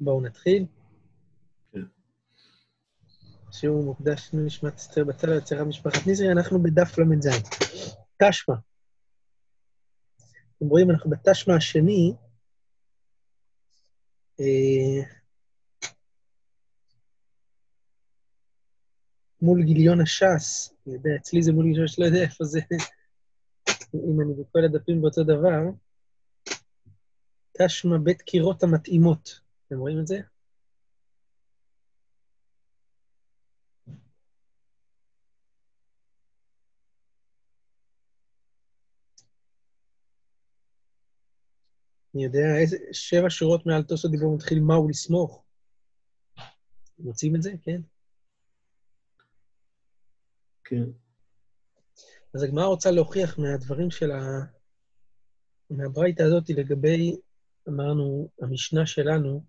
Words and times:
בואו 0.00 0.20
נתחיל. 0.20 0.66
כן. 1.72 1.80
שיעור 3.52 3.84
מוקדש 3.84 4.30
לנשמת 4.32 4.74
אסתר 4.74 5.04
בצלע 5.04 5.36
יצירה 5.36 5.64
משפחת 5.64 6.06
נזרי, 6.06 6.32
אנחנו 6.32 6.62
בדף 6.62 6.98
ל"ז. 6.98 7.28
תשמע. 8.22 8.54
אתם 10.56 10.66
רואים, 10.66 10.90
אנחנו 10.90 11.10
בתשמע 11.10 11.54
השני. 11.56 12.12
אה, 14.40 15.04
מול 19.42 19.62
גיליון 19.62 20.00
הש"ס, 20.00 20.72
אני 20.86 20.94
יודע, 20.94 21.10
אצלי 21.20 21.42
זה 21.42 21.52
מול 21.52 21.64
גיליון 21.64 21.84
הש"ס, 21.84 21.98
לא 21.98 22.04
יודע 22.04 22.22
איפה 22.22 22.44
זה, 22.44 22.60
אם 23.94 24.20
אני 24.20 24.32
בכל 24.40 24.64
הדפים 24.64 25.00
באותו 25.00 25.24
דבר. 25.24 25.60
תשמע 27.58 27.96
בית 28.02 28.22
קירות 28.22 28.62
המתאימות. 28.62 29.47
אתם 29.68 29.78
רואים 29.78 30.00
את 30.00 30.06
זה? 30.06 30.20
אני 42.14 42.24
יודע, 42.24 42.56
איזה 42.60 42.76
שבע 42.92 43.26
שורות 43.30 43.66
מעל 43.66 43.82
תוספות 43.82 44.10
דיבור 44.10 44.34
מתחיל 44.36 44.60
מהו 44.60 44.88
לסמוך. 44.88 45.44
מוצאים 46.98 47.36
את 47.36 47.42
זה? 47.42 47.52
כן. 47.62 47.80
כן. 50.64 50.84
אז 52.34 52.42
הגמרא 52.42 52.66
רוצה 52.66 52.90
להוכיח 52.90 53.38
מהדברים 53.38 53.90
של 53.90 54.10
ה... 54.10 54.20
מהברייתא 55.70 56.22
הזאת 56.22 56.50
לגבי, 56.50 57.16
אמרנו, 57.68 58.28
המשנה 58.40 58.86
שלנו, 58.86 59.44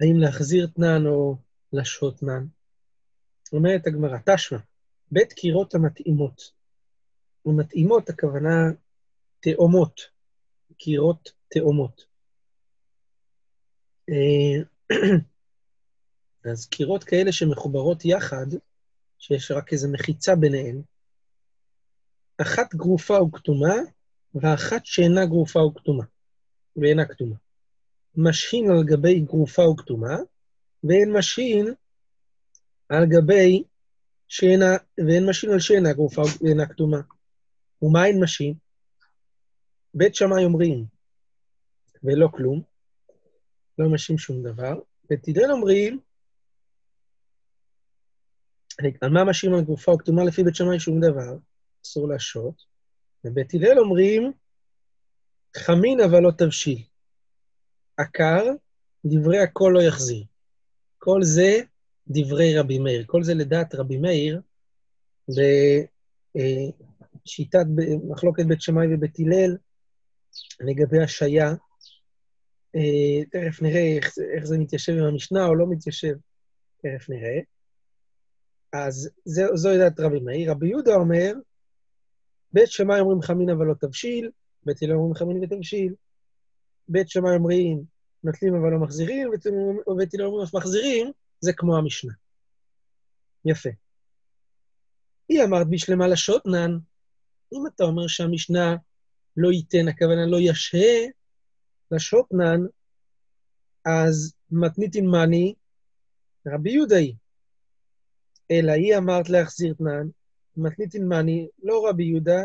האם 0.00 0.16
להחזיר 0.16 0.66
תנן 0.66 1.06
או 1.06 1.36
לשהות 1.72 2.18
תנן. 2.18 2.46
אומרת 3.52 3.86
הגמרא, 3.86 4.18
תשמע, 4.24 4.58
בית 5.10 5.32
קירות 5.32 5.74
המתאימות. 5.74 6.52
המתאימות, 7.46 8.08
הכוונה 8.08 8.70
תאומות, 9.40 10.00
קירות 10.76 11.32
תאומות. 11.48 12.04
אה, 14.10 14.62
אז 16.52 16.66
קירות 16.66 17.04
כאלה 17.04 17.32
שמחוברות 17.32 18.04
יחד, 18.04 18.46
שיש 19.18 19.50
רק 19.50 19.72
איזו 19.72 19.88
מחיצה 19.92 20.34
ביניהן, 20.36 20.82
אחת 22.38 22.74
גרופה 22.74 23.22
וכתומה, 23.22 23.74
ואחת 24.34 24.86
שאינה 24.86 25.26
גרופה 25.26 25.60
וכתומה, 25.60 26.04
ואינה 26.76 27.04
כתומה. 27.04 27.36
משהין 28.16 28.70
על 28.70 28.84
גבי 28.84 29.20
גרופה 29.20 29.68
וכתומה, 29.68 30.16
ואין 30.84 31.12
משהין 31.12 31.74
על 32.88 33.04
גבי 33.06 33.64
שאינה, 34.28 34.76
ואין 35.06 35.28
משהין 35.28 35.52
על 35.52 35.60
שאינה 35.60 35.92
גרופה 35.92 36.22
ואינה 36.40 36.66
כתומה. 36.66 37.00
ומה 37.82 38.06
אין 38.06 38.22
משהין? 38.22 38.54
בית 39.94 40.14
שמאי 40.14 40.44
אומרים, 40.44 40.84
ולא 42.04 42.28
כלום, 42.32 42.62
לא 43.78 43.88
משהין 43.88 44.18
שום 44.18 44.42
דבר, 44.42 44.80
בית 45.10 45.28
הלל 45.28 45.52
אומרים, 45.52 46.00
על 49.00 49.10
מה 49.10 49.24
משהין 49.24 49.54
על 49.54 49.60
גרופה 49.60 49.92
וכתומה 49.92 50.24
לפי 50.24 50.44
בית 50.44 50.54
שמאי 50.54 50.80
שום 50.80 51.00
דבר, 51.00 51.36
אסור 51.84 52.08
להשעות, 52.08 52.64
ובית 53.24 53.54
הלל 53.54 53.78
אומרים, 53.78 54.32
חמין 55.56 56.00
אבל 56.00 56.20
לא 56.20 56.30
תבשיל. 56.30 56.82
עקר, 57.96 58.44
דברי 59.04 59.38
הכל 59.38 59.70
לא 59.74 59.82
יחזיר. 59.82 60.24
כל 60.98 61.22
זה 61.22 61.60
דברי 62.08 62.58
רבי 62.58 62.78
מאיר. 62.78 63.04
כל 63.06 63.22
זה 63.22 63.34
לדעת 63.34 63.74
רבי 63.74 63.96
מאיר, 63.96 64.40
בשיטת 67.24 67.66
מחלוקת 68.08 68.44
בית 68.46 68.60
שמאי 68.60 68.86
ובית 68.94 69.18
הלל, 69.18 69.56
לגבי 70.60 71.02
השעיה. 71.02 71.54
אה, 72.76 73.24
תכף 73.30 73.62
נראה 73.62 73.96
איך, 73.96 74.14
איך 74.36 74.44
זה 74.44 74.58
מתיישב 74.58 74.92
עם 74.92 75.04
המשנה 75.04 75.46
או 75.46 75.54
לא 75.54 75.66
מתיישב, 75.70 76.14
תכף 76.76 77.10
נראה. 77.10 77.38
אז 78.72 79.10
זו, 79.24 79.42
זו 79.56 79.70
לדעת 79.70 80.00
רבי 80.00 80.20
מאיר. 80.20 80.50
רבי 80.50 80.68
יהודה 80.68 80.94
אומר, 80.94 81.32
בית 82.52 82.68
שמאי 82.70 83.00
אומרים 83.00 83.22
חמין 83.22 83.50
אבל 83.50 83.66
לא 83.66 83.74
תבשיל, 83.74 84.30
בית 84.64 84.82
הלל 84.82 84.92
אומרים 84.92 85.14
חמין 85.14 85.44
ותבשיל, 85.44 85.94
בית 86.88 87.08
שמאי 87.08 87.36
אומרים 87.36 87.93
נוטלים 88.24 88.54
אבל 88.54 88.70
לא 88.70 88.78
מחזירים, 88.78 89.30
ובית 89.86 90.14
הלל 90.14 90.24
אומרים 90.24 90.46
מחזירים, 90.54 91.12
זה 91.40 91.52
כמו 91.52 91.76
המשנה. 91.76 92.12
יפה. 93.44 93.70
היא 95.28 95.44
אמרת 95.44 95.66
בשלמה 95.70 96.08
לשוטנן, 96.08 96.78
אם 97.52 97.66
אתה 97.66 97.84
אומר 97.84 98.06
שהמשנה 98.06 98.76
לא 99.36 99.52
ייתן, 99.52 99.88
הכוונה 99.88 100.26
לא 100.26 100.36
ישהה 100.40 101.06
לשוטנן, 101.90 102.60
אז 103.84 104.34
מתניתין 104.50 105.06
מאני, 105.06 105.54
רבי 106.46 106.70
יהודה 106.70 106.96
היא. 106.96 107.14
אלא 108.50 108.72
היא 108.72 108.96
אמרת 108.96 109.28
להחזיר 109.28 109.74
תנן, 109.74 110.08
מתניתין 110.56 111.08
מאני, 111.08 111.48
לא 111.62 111.88
רבי 111.88 112.04
יהודה 112.04 112.42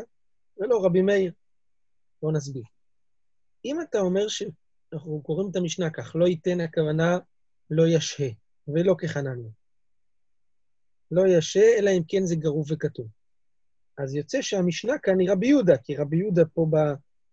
ולא 0.58 0.86
רבי 0.86 1.02
מאיר. 1.02 1.32
בואו 2.22 2.32
נסביר. 2.32 2.64
אם 3.66 3.82
אתה 3.82 4.00
אומר 4.00 4.28
שאנחנו 4.92 5.22
קוראים 5.24 5.50
את 5.52 5.56
המשנה 5.56 5.90
כך, 5.90 6.16
לא 6.16 6.26
ייתן 6.26 6.62
הכוונה 6.62 7.18
לא 7.72 7.88
ישהה, 7.88 8.30
ולא 8.68 8.96
כחנניה. 8.98 9.50
לא 11.12 11.28
ישהה, 11.28 11.78
אלא 11.80 11.90
אם 11.90 12.02
כן 12.08 12.26
זה 12.26 12.36
גרוף 12.36 12.68
וכתוב. 12.72 13.08
אז 13.98 14.16
יוצא 14.16 14.42
שהמשנה 14.42 14.98
כאן 14.98 15.20
היא 15.20 15.32
רבי 15.32 15.48
יהודה, 15.48 15.78
כי 15.78 15.96
רבי 15.96 16.18
יהודה 16.18 16.46
פה 16.46 16.68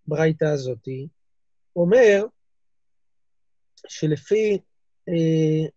בברייתא 0.06 0.45
הזאת 0.45 0.89
אומר 1.77 2.25
שלפי, 3.89 4.59
אה, 5.09 5.69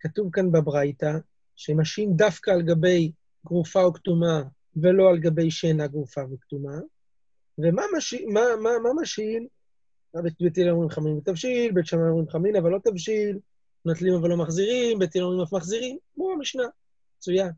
כתוב 0.00 0.28
כאן 0.32 0.52
בברייתא, 0.52 1.12
שמשהין 1.56 2.16
דווקא 2.16 2.50
על 2.50 2.62
גבי 2.62 3.12
גרופה 3.46 3.82
או 3.82 3.92
קטומה 3.92 4.42
ולא 4.76 5.10
על 5.10 5.18
גבי 5.18 5.50
שאינה 5.50 5.86
גרופה 5.86 6.20
וקטומה, 6.32 6.78
ומה 7.58 7.82
משהין, 7.96 8.32
מה, 8.32 8.40
מה, 8.62 8.70
מה 8.82 9.02
משהין? 9.02 9.46
בית 10.14 10.58
הלל 10.58 10.70
אומרים 10.70 10.90
חמין 10.90 11.16
ותבשיל, 11.16 11.72
בית 11.72 11.86
שמאי 11.86 12.08
אומרים 12.08 12.28
חמין 12.28 12.56
אבל 12.56 12.70
לא 12.70 12.78
תבשיל, 12.84 13.38
נוטלים 13.84 14.14
אבל 14.14 14.28
לא 14.28 14.36
מחזירים, 14.36 14.98
בית 14.98 15.16
הלל 15.16 15.24
אומרים 15.24 15.42
אף 15.42 15.52
מחזירים, 15.52 15.98
כמו 16.14 16.30
המשנה, 16.32 16.62
מצוין. 17.16 17.50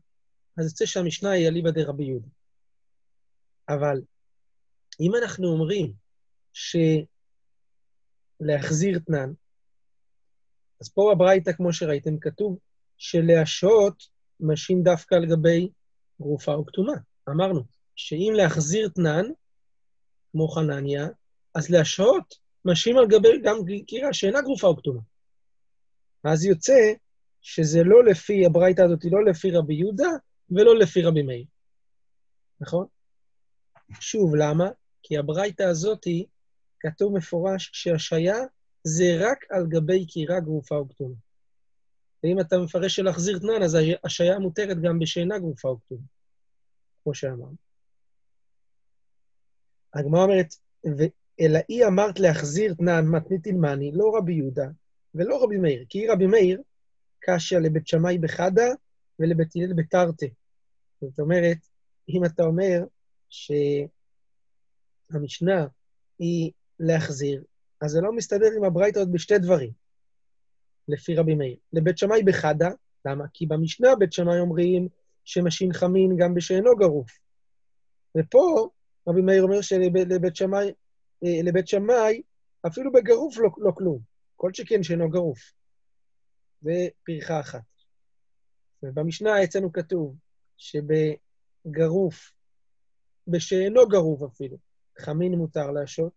אז 0.57 0.65
יוצא 0.65 0.85
שהמשנה 0.85 1.31
היא 1.31 1.47
אליבא 1.47 1.71
דרבי 1.71 2.03
יהודה. 2.03 2.27
אבל 3.69 4.01
אם 4.99 5.11
אנחנו 5.15 5.47
אומרים 5.47 5.93
שלהחזיר 8.41 8.99
תנן, 8.99 9.33
אז 10.81 10.89
פה 10.89 11.11
בברייתא, 11.15 11.51
כמו 11.51 11.73
שראיתם, 11.73 12.19
כתוב 12.19 12.59
שלהשהות 12.97 14.03
משהין 14.39 14.83
דווקא 14.83 15.15
על 15.15 15.25
גבי 15.25 15.69
גרופה 16.21 16.53
או 16.53 16.65
קטומה. 16.65 16.93
אמרנו 17.29 17.61
שאם 17.95 18.33
להחזיר 18.35 18.89
תנן, 18.89 19.25
כמו 20.31 20.47
חנניה, 20.47 21.07
אז 21.55 21.69
להשהות 21.69 22.44
משהין 22.65 22.97
על 22.97 23.07
גבי 23.07 23.41
גם 23.43 23.57
קירה 23.87 24.13
שאינה 24.13 24.41
גרופה 24.41 24.67
או 24.67 24.77
קטומה. 24.77 25.01
אז 26.23 26.45
יוצא 26.45 26.93
שזה 27.41 27.83
לא 27.83 28.05
לפי, 28.05 28.45
הברייתא 28.45 28.81
הזאת 28.81 29.03
היא 29.03 29.11
לא 29.11 29.25
לפי 29.25 29.51
רבי 29.51 29.73
יהודה 29.73 30.09
ולא 30.49 30.79
לפי 30.79 31.01
רבי 31.01 31.21
מאיר. 31.21 31.45
נכון? 32.61 32.85
שוב, 33.99 34.35
למה? 34.35 34.69
כי 35.03 35.17
הברייתא 35.17 35.63
הזאת 35.63 36.07
כתוב 36.79 37.17
מפורש 37.17 37.69
שהשעיה 37.73 38.37
זה 38.83 39.17
רק 39.19 39.45
על 39.49 39.67
גבי 39.67 40.05
קירה 40.05 40.39
גרופה 40.39 40.75
או 40.75 40.89
כתומה. 40.89 41.15
ואם 42.23 42.39
אתה 42.39 42.57
מפרש 42.57 42.95
של 42.95 43.03
להחזיר 43.03 43.39
תנן, 43.39 43.63
אז 43.63 43.77
השעיה 44.03 44.39
מותרת 44.39 44.81
גם 44.81 44.99
בשאינה 44.99 45.39
גרופה 45.39 45.69
או 45.69 45.79
כתומה, 45.79 46.01
כמו 47.03 47.13
שאמרנו. 47.13 47.55
הגמרא 49.93 50.23
אומרת, 50.23 50.55
אלא 51.39 51.59
היא 51.67 51.85
אמרת 51.85 52.19
להחזיר 52.19 52.73
תנן 52.73 53.05
מתנית 53.07 53.45
אילמני, 53.45 53.91
לא 53.93 54.11
רבי 54.17 54.33
יהודה 54.33 54.67
ולא 55.15 55.43
רבי 55.43 55.57
מאיר, 55.57 55.85
כי 55.89 56.07
רבי 56.07 56.27
מאיר 56.27 56.61
קשיא 57.19 57.57
לבית 57.57 57.87
שמאי 57.87 58.17
בחדה 58.17 58.67
ולבית 59.19 59.55
הלל 59.55 59.73
בתרתי. 59.73 60.29
זאת 61.01 61.19
אומרת, 61.19 61.57
אם 62.09 62.25
אתה 62.25 62.43
אומר 62.43 62.83
שהמשנה 65.09 65.67
היא 66.19 66.51
להחזיר, 66.79 67.43
אז 67.81 67.91
זה 67.91 68.01
לא 68.01 68.11
מסתדר 68.11 68.47
עם 68.57 68.63
הברייתא 68.63 68.99
עוד 68.99 69.11
בשתי 69.11 69.37
דברים, 69.37 69.71
לפי 70.87 71.15
רבי 71.15 71.35
מאיר. 71.35 71.57
לבית 71.73 71.97
שמאי 71.97 72.23
בחדה, 72.23 72.69
למה? 73.05 73.25
כי 73.33 73.45
במשנה 73.45 73.95
בית 73.95 74.13
שמאי 74.13 74.39
אומרים 74.39 74.87
שמשין 75.25 75.73
חמין 75.73 76.17
גם 76.17 76.33
בשאינו 76.33 76.75
גרוף. 76.75 77.19
ופה 78.17 78.69
רבי 79.07 79.21
מאיר 79.21 79.43
אומר 79.43 79.61
שלבית 79.61 80.35
שמאי, 80.35 80.71
לבית 81.43 81.67
שמאי, 81.67 82.21
אפילו 82.67 82.91
בגרוף 82.91 83.37
לא, 83.37 83.49
לא 83.57 83.71
כלום. 83.71 83.99
כל 84.35 84.53
שכן 84.53 84.83
שאינו 84.83 85.09
גרוף. 85.09 85.39
זה 86.61 86.87
פרחה 87.03 87.39
אחת. 87.39 87.61
ובמשנה 88.83 89.43
אצלנו 89.43 89.73
כתוב 89.73 90.15
שבגרוף, 90.57 92.31
בשאינו 93.27 93.87
גרוף 93.87 94.21
אפילו, 94.23 94.57
חמין 94.99 95.33
מותר 95.33 95.71
להשעות, 95.71 96.13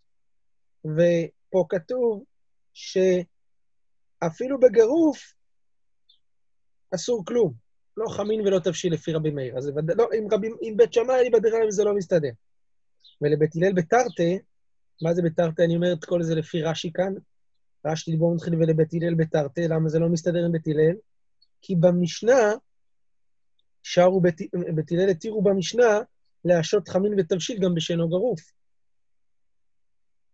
ופה 0.84 1.66
כתוב 1.68 2.24
שאפילו 2.72 4.60
בגרוף 4.60 5.32
אסור 6.94 7.24
כלום. 7.24 7.54
לא 7.96 8.08
חמין 8.08 8.40
ולא 8.40 8.58
תבשיל 8.58 8.92
לפי 8.92 9.12
רבי 9.12 9.30
מאיר. 9.30 9.58
אז. 9.58 9.70
לא, 9.96 10.08
עם, 10.14 10.26
רבי, 10.32 10.48
עם 10.62 10.76
בית 10.76 10.92
שמאי, 10.92 11.20
אני 11.20 11.30
בדריים 11.30 11.70
זה 11.70 11.84
לא 11.84 11.94
מסתדר. 11.94 12.30
ולבית 13.22 13.56
הלל 13.56 13.72
בתרתי, 13.72 14.38
מה 15.02 15.14
זה 15.14 15.22
בתרתי? 15.22 15.64
אני 15.64 15.76
אומר 15.76 15.92
את 15.92 16.04
כל 16.04 16.22
זה 16.22 16.34
לפי 16.34 16.62
רש"י 16.62 16.92
כאן. 16.92 17.14
רש"י 17.86 18.10
דיבור 18.10 18.34
מתחיל 18.34 18.54
ולבית 18.54 18.94
הלל 18.94 19.14
בתרתי, 19.14 19.68
למה 19.68 19.88
זה 19.88 19.98
לא 19.98 20.08
מסתדר 20.08 20.44
עם 20.44 20.52
בית 20.52 20.66
הלל? 20.66 20.94
כי 21.62 21.76
במשנה, 21.76 22.52
שרו 23.82 24.20
בית 24.74 24.92
הלל 24.92 25.08
התירו 25.08 25.42
במשנה 25.42 26.00
להשעות 26.44 26.88
חמין 26.88 27.20
ותבשיל 27.20 27.58
גם 27.62 27.74
בשאינו 27.74 28.08
גרוף. 28.08 28.40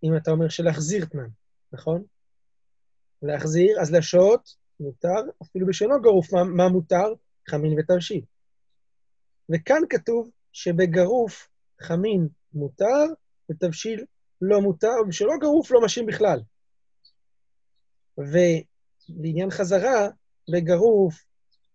אם 0.04 0.16
אתה 0.16 0.30
אומר 0.30 0.48
שלהחזיר 0.48 1.04
תנן, 1.04 1.28
נכון? 1.72 2.04
להחזיר, 3.22 3.80
אז 3.80 3.92
להשעות 3.92 4.56
מותר, 4.80 5.20
אפילו 5.42 5.66
בשאינו 5.66 6.02
גרוף, 6.02 6.32
מה, 6.32 6.44
מה 6.44 6.68
מותר? 6.68 7.14
חמין 7.48 7.78
ותבשיל. 7.78 8.24
וכאן 9.50 9.82
כתוב 9.90 10.30
שבגרוף 10.52 11.48
חמין 11.80 12.28
מותר 12.54 13.04
ותבשיל 13.50 14.04
לא 14.42 14.60
מותר, 14.60 14.94
ושלא 15.08 15.32
גרוף 15.40 15.70
לא 15.70 15.80
משאים 15.80 16.06
בכלל. 16.06 16.40
ולעניין 18.18 19.50
חזרה, 19.50 20.08
בגרוף, 20.52 21.24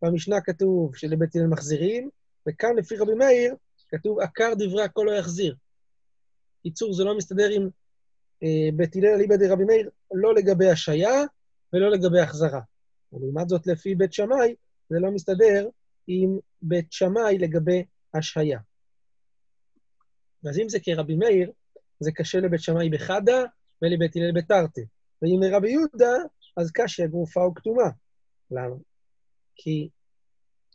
במשנה 0.01 0.41
כתוב 0.41 0.95
שלבית 0.95 1.35
הלל 1.35 1.47
מחזירים, 1.47 2.09
וכאן 2.49 2.75
לפי 2.77 2.95
רבי 2.97 3.13
מאיר 3.13 3.55
כתוב 3.89 4.19
עקר 4.19 4.53
דברי 4.57 4.83
הכל 4.83 5.03
לא 5.05 5.11
יחזיר. 5.11 5.55
קיצור, 6.63 6.93
זה 6.93 7.03
לא 7.03 7.17
מסתדר 7.17 7.49
עם 7.49 7.69
אה, 8.43 8.69
בית 8.75 8.95
הלל 8.95 9.07
אליבא 9.07 9.35
דרבי 9.35 9.63
מאיר, 9.63 9.89
לא 10.13 10.35
לגבי 10.35 10.69
השעיה 10.69 11.23
ולא 11.73 11.91
לגבי 11.91 12.19
החזרה. 12.19 12.61
ולעומת 13.13 13.49
זאת, 13.49 13.67
לפי 13.67 13.95
בית 13.95 14.13
שמאי, 14.13 14.55
זה 14.89 14.99
לא 14.99 15.11
מסתדר 15.11 15.69
עם 16.07 16.37
בית 16.61 16.91
שמאי 16.91 17.37
לגבי 17.37 17.83
השהיה. 18.13 18.59
אז 20.49 20.59
אם 20.59 20.69
זה 20.69 20.79
כרבי 20.79 21.15
מאיר, 21.15 21.51
זה 21.99 22.11
קשה 22.11 22.39
לבית 22.39 22.61
שמאי 22.61 22.89
בחדא 22.89 23.43
ולבית 23.81 24.15
הלל 24.15 24.31
בתרתי. 24.35 24.81
ואם 25.21 25.39
לרבי 25.43 25.71
יהודה, 25.71 26.13
אז 26.57 26.71
קשה 26.71 27.07
גרופה 27.07 27.47
וקטומה. 27.47 27.89
למה? 28.51 28.75
כי, 29.55 29.89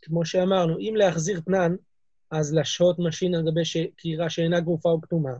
כמו 0.01 0.25
שאמרנו, 0.25 0.79
אם 0.79 0.93
להחזיר 0.95 1.39
תנן, 1.39 1.75
אז 2.31 2.53
לשהות 2.53 2.95
משהין 2.99 3.35
על 3.35 3.41
גבי 3.41 3.61
קירה 3.97 4.29
שאינה 4.29 4.59
גרופה 4.59 4.89
וקטומה. 4.89 5.33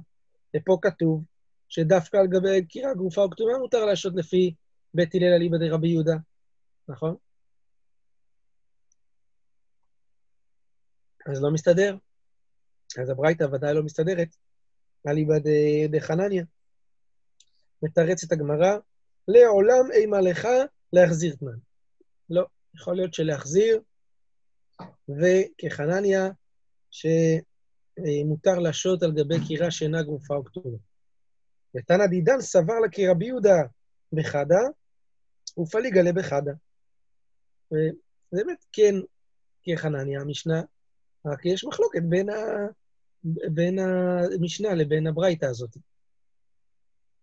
ופה 0.57 0.77
כתוב 0.81 1.23
שדווקא 1.69 2.17
על 2.17 2.27
גבי 2.27 2.65
קירה 2.65 2.93
גרופה 2.93 3.21
וקטומה 3.21 3.57
מותר 3.57 3.85
להשהות 3.85 4.15
לפי 4.15 4.53
בית 4.93 5.15
הלל 5.15 5.33
אליבא 5.35 5.57
דרבי 5.57 5.87
יהודה, 5.87 6.15
נכון? 6.87 7.15
אז 11.31 11.43
לא 11.43 11.51
מסתדר. 11.51 11.97
אז 13.01 13.09
הברייתא 13.09 13.43
ודאי 13.43 13.73
לא 13.73 13.83
מסתדרת. 13.83 14.35
אליבא 15.07 15.35
דחנניה. 15.89 16.43
מתרצת 17.83 18.31
הגמרא, 18.31 18.77
לעולם 19.27 19.91
אימה 19.91 20.21
לך 20.21 20.47
להחזיר 20.93 21.35
תנן. 21.35 21.57
לא, 22.29 22.45
יכול 22.75 22.95
להיות 22.95 23.13
שלהחזיר, 23.13 23.81
וכחנניה, 25.09 26.29
שמותר 26.91 28.59
להשעות 28.59 29.03
על 29.03 29.11
גבי 29.11 29.47
קירה 29.47 29.71
שאינה 29.71 30.03
גרופה 30.03 30.35
או 30.35 30.45
כתובה. 30.45 30.77
ותנא 31.75 32.05
דידן 32.07 32.41
סבר 32.41 32.79
לה 32.79 32.89
כרבי 32.91 33.25
יהודה 33.25 33.63
בחדה, 34.13 34.61
ופליגה 35.57 36.01
לבחדה. 36.01 36.51
ובאמת, 37.71 38.65
כן, 38.71 38.95
כחנניה, 39.63 40.21
המשנה, 40.21 40.61
רק 41.25 41.45
יש 41.45 41.65
מחלוקת 41.65 42.01
בין, 42.03 42.29
ה... 42.29 42.35
בין 43.25 43.79
המשנה 43.79 44.73
לבין 44.73 45.07
הברייתא 45.07 45.45
הזאת. 45.45 45.77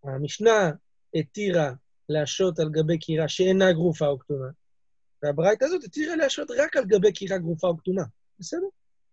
המשנה 0.05 0.71
התירה 1.15 1.73
להשעות 2.09 2.59
על 2.59 2.69
גבי 2.71 2.99
קירה 2.99 3.29
שאינה 3.29 3.73
גרופה 3.73 4.07
או 4.07 4.19
כתומה, 4.19 4.49
והברייתא 5.23 5.65
הזאת 5.65 5.85
התירה 5.85 6.17
להשעות 6.17 6.51
רק 6.59 6.77
על 6.77 6.85
גבי 6.85 7.13
קירה 7.13 7.39
גרופה 7.39 7.69
או 7.69 7.79
כתומה. 7.79 8.03
בסדר? 8.39 8.67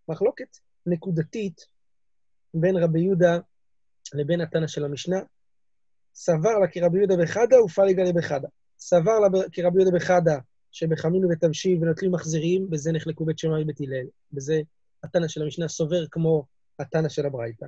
מחלוקת 0.08 0.58
נקודתית 0.86 1.66
בין 2.54 2.78
רבי 2.78 3.02
יהודה 3.02 3.38
לבין 4.14 4.42
התנא 4.42 4.68
של 4.68 4.86
המשנה. 4.86 5.20
סבר 6.14 6.60
לה 6.62 6.68
כרבי 6.68 6.98
יהודה 6.98 7.16
בחדה 7.18 7.64
ופליגה 7.64 8.04
לבחדה. 8.04 8.48
סבר 8.80 9.20
לה 9.20 9.28
כרבי 9.52 9.82
יהודה 9.82 9.98
בחדה 9.98 10.38
שבחמין 10.72 11.26
ובתבשיל 11.26 11.84
ונוטלים 11.84 12.12
מחזירים, 12.12 12.70
בזה 12.70 12.92
נחלקו 12.92 13.26
בית 13.26 13.40
שמאי 13.40 13.64
ובית 13.64 13.82
הלל. 13.82 14.08
בזה 14.32 14.62
התנא 15.04 15.28
של 15.28 15.42
המשנה 15.42 15.68
סובר 15.68 16.08
כמו 16.12 16.46
התנא 16.80 17.10
של 17.10 17.26
הברייתא. 17.26 17.66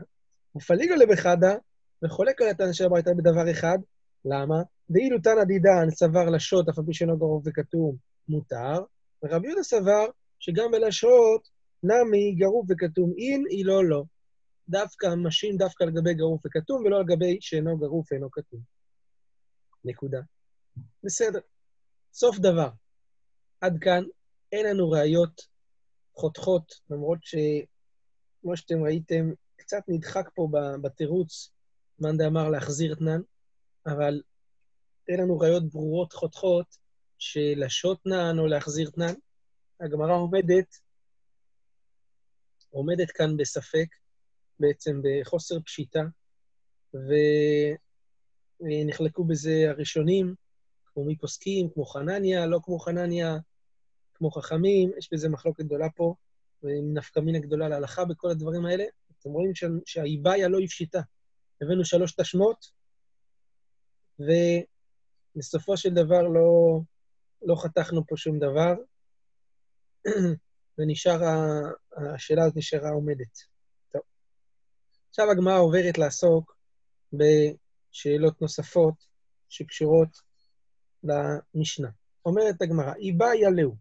ופליגה 0.55 0.95
לבחדה 0.95 1.55
וחולק 2.03 2.41
על 2.41 2.47
התנא 2.47 2.73
של 2.73 2.85
הברייתא 2.85 3.11
בדבר 3.17 3.51
אחד, 3.51 3.77
למה? 4.25 4.55
ואילו 4.89 5.19
תנא 5.19 5.43
דידן 5.43 5.89
סבר 5.89 6.29
לשוט, 6.29 6.69
אף 6.69 6.79
על 6.79 6.85
פי 6.85 6.93
שאינו 6.93 7.17
גרוב 7.17 7.43
וכתום, 7.45 7.95
מותר, 8.29 8.79
ורבי 9.23 9.47
יהודה 9.47 9.63
סבר 9.63 10.05
שגם 10.39 10.71
בלשהות, 10.71 11.49
נמי 11.83 12.35
גרוף 12.35 12.65
וקטום 12.69 13.13
אין, 13.17 13.43
אי 13.49 13.65
לא 13.65 13.85
לא. 13.85 14.03
דווקא 14.69 15.07
משהין 15.15 15.57
דווקא 15.57 15.83
לגבי 15.83 16.13
גרוף 16.13 16.41
וקטום, 16.45 16.85
ולא 16.85 17.01
לגבי 17.01 17.37
שאינו 17.41 17.77
גרוף 17.77 18.11
ואינו 18.11 18.31
קטום. 18.31 18.59
נקודה. 19.85 20.19
בסדר. 21.03 21.39
סוף 22.13 22.37
דבר. 22.39 22.69
עד 23.61 23.77
כאן 23.81 24.03
אין 24.51 24.65
לנו 24.65 24.89
ראיות 24.89 25.41
חותכות, 26.15 26.73
למרות 26.89 27.19
שכמו 28.41 28.57
שאתם 28.57 28.83
ראיתם, 28.83 29.31
קצת 29.55 29.83
נדחק 29.87 30.29
פה 30.35 30.47
בתירוץ, 30.81 31.51
מאן 31.99 32.17
דאמר 32.17 32.49
להחזיר 32.49 32.95
תנן, 32.95 33.21
אבל 33.85 34.21
אין 35.07 35.19
לנו 35.19 35.39
ראיות 35.39 35.63
ברורות 35.63 36.13
חותכות 36.13 36.77
של 37.17 37.63
תנן 38.03 38.39
או 38.39 38.47
להחזיר 38.47 38.89
תנן. 38.89 39.13
הגמרא 39.79 40.13
עומדת, 40.13 40.75
עומדת 42.69 43.11
כאן 43.11 43.37
בספק, 43.37 43.95
בעצם 44.59 45.01
בחוסר 45.03 45.59
פשיטה, 45.59 46.03
ונחלקו 48.61 49.23
בזה 49.23 49.65
הראשונים, 49.69 50.35
כמו 50.85 51.05
מי 51.05 51.15
פוסקים, 51.15 51.69
כמו 51.69 51.85
חנניה, 51.85 52.45
לא 52.45 52.59
כמו 52.63 52.79
חנניה, 52.79 53.37
כמו 54.13 54.31
חכמים, 54.31 54.91
יש 54.97 55.09
בזה 55.13 55.29
מחלוקת 55.29 55.63
גדולה 55.63 55.89
פה, 55.89 56.15
ונפקא 56.63 57.19
מינה 57.19 57.39
גדולה 57.39 57.69
להלכה 57.69 58.05
בכל 58.05 58.29
הדברים 58.29 58.65
האלה. 58.65 58.83
אתם 59.19 59.29
רואים 59.29 59.51
שהאיבאיה 59.85 60.47
לא 60.47 60.59
הפשיטה. 60.63 61.01
הבאנו 61.61 61.85
שלוש 61.85 62.13
תשמות, 62.13 62.65
ובסופו 64.19 65.77
של 65.77 65.89
דבר 65.89 66.21
לא, 66.21 66.79
לא 67.41 67.55
חתכנו 67.55 68.01
פה 68.07 68.17
שום 68.17 68.39
דבר, 68.39 68.73
ונשאר, 70.77 71.19
השאלה 72.15 72.43
הזאת 72.43 72.57
נשארה 72.57 72.89
עומדת. 72.89 73.37
טוב. 73.91 74.01
עכשיו 75.09 75.31
הגמרא 75.31 75.59
עוברת 75.59 75.97
לעסוק 75.97 76.57
בשאלות 77.13 78.41
נוספות 78.41 78.95
שקשורות 79.49 80.17
למשנה. 81.03 81.89
אומרת 82.25 82.61
הגמרא, 82.61 82.93
איבה 82.93 83.35
ילאו. 83.35 83.75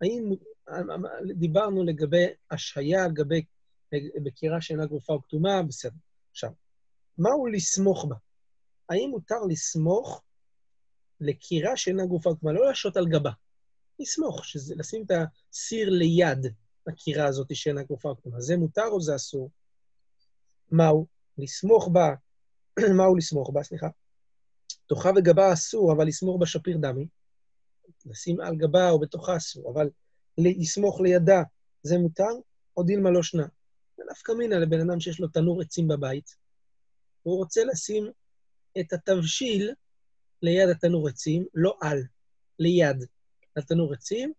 האם 0.00 0.30
דיברנו 1.34 1.84
לגבי 1.84 2.26
השהיה, 2.50 3.08
לגבי 3.08 3.44
בקירה 4.22 4.60
שאינה 4.60 4.86
גרופה 4.86 5.12
או 5.12 5.22
כתומה? 5.22 5.62
בסדר. 5.62 5.96
עכשיו, 6.30 6.50
מהו 7.18 7.46
לסמוך 7.46 8.06
בה? 8.08 8.16
האם 8.88 9.10
מותר 9.10 9.40
לסמוך 9.48 10.22
לקירה 11.20 11.76
שאינה 11.76 12.06
גרופה 12.06 12.30
או 12.30 12.36
כתומה? 12.36 12.52
לא 12.52 12.66
להשעות 12.66 12.96
על 12.96 13.06
גבה. 13.08 13.30
לסמוך, 13.98 14.44
שזה 14.44 14.74
לשים 14.78 15.04
את 15.04 15.10
הסיר 15.50 15.90
ליד 15.90 16.46
הקירה 16.86 17.26
הזאת 17.26 17.56
שאינה 17.56 17.82
גרופה 17.82 18.08
או 18.08 18.16
כתומה. 18.16 18.40
זה 18.40 18.56
מותר 18.56 18.86
או 18.86 19.00
זה 19.00 19.16
אסור? 19.16 19.50
מהו? 20.70 21.06
לסמוך 21.38 21.88
בה, 21.92 22.14
מהו 22.98 23.16
לסמוך 23.16 23.50
בה, 23.52 23.62
סליחה? 23.62 23.88
תוכה 24.86 25.10
וגבה 25.16 25.52
אסור, 25.52 25.92
אבל 25.92 26.06
לסמוך 26.06 26.40
בה 26.40 26.46
שפיר 26.46 26.76
דמי. 26.80 27.06
לשים 28.06 28.40
על 28.40 28.56
גבה 28.56 28.90
או 28.90 29.00
בתוכה 29.00 29.36
אסור, 29.36 29.72
אבל 29.72 29.90
לסמוך 30.38 31.00
לידה 31.00 31.42
זה 31.82 31.98
מותר, 31.98 32.32
או 32.76 32.82
דילמה 32.82 33.10
לא 33.10 33.22
שנה. 33.22 33.46
זה 33.96 34.02
נפקא 34.10 34.32
מינה 34.32 34.58
לבן 34.58 34.90
אדם 34.90 35.00
שיש 35.00 35.20
לו 35.20 35.28
תנור 35.28 35.60
עצים 35.60 35.88
בבית, 35.88 36.36
והוא 37.26 37.36
רוצה 37.38 37.64
לשים 37.64 38.10
את 38.80 38.92
התבשיל 38.92 39.74
ליד 40.42 40.68
התנור 40.68 41.08
עצים, 41.08 41.44
לא 41.54 41.76
על, 41.80 42.02
ליד 42.58 43.04
התנור 43.56 43.92
עצים, 43.92 44.32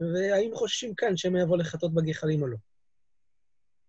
והאם 0.00 0.50
חוששים 0.54 0.94
כאן 0.94 1.16
שמא 1.16 1.38
יבוא 1.38 1.56
לחטות 1.56 1.94
בגחלים 1.94 2.42
או 2.42 2.46
לא. 2.46 2.56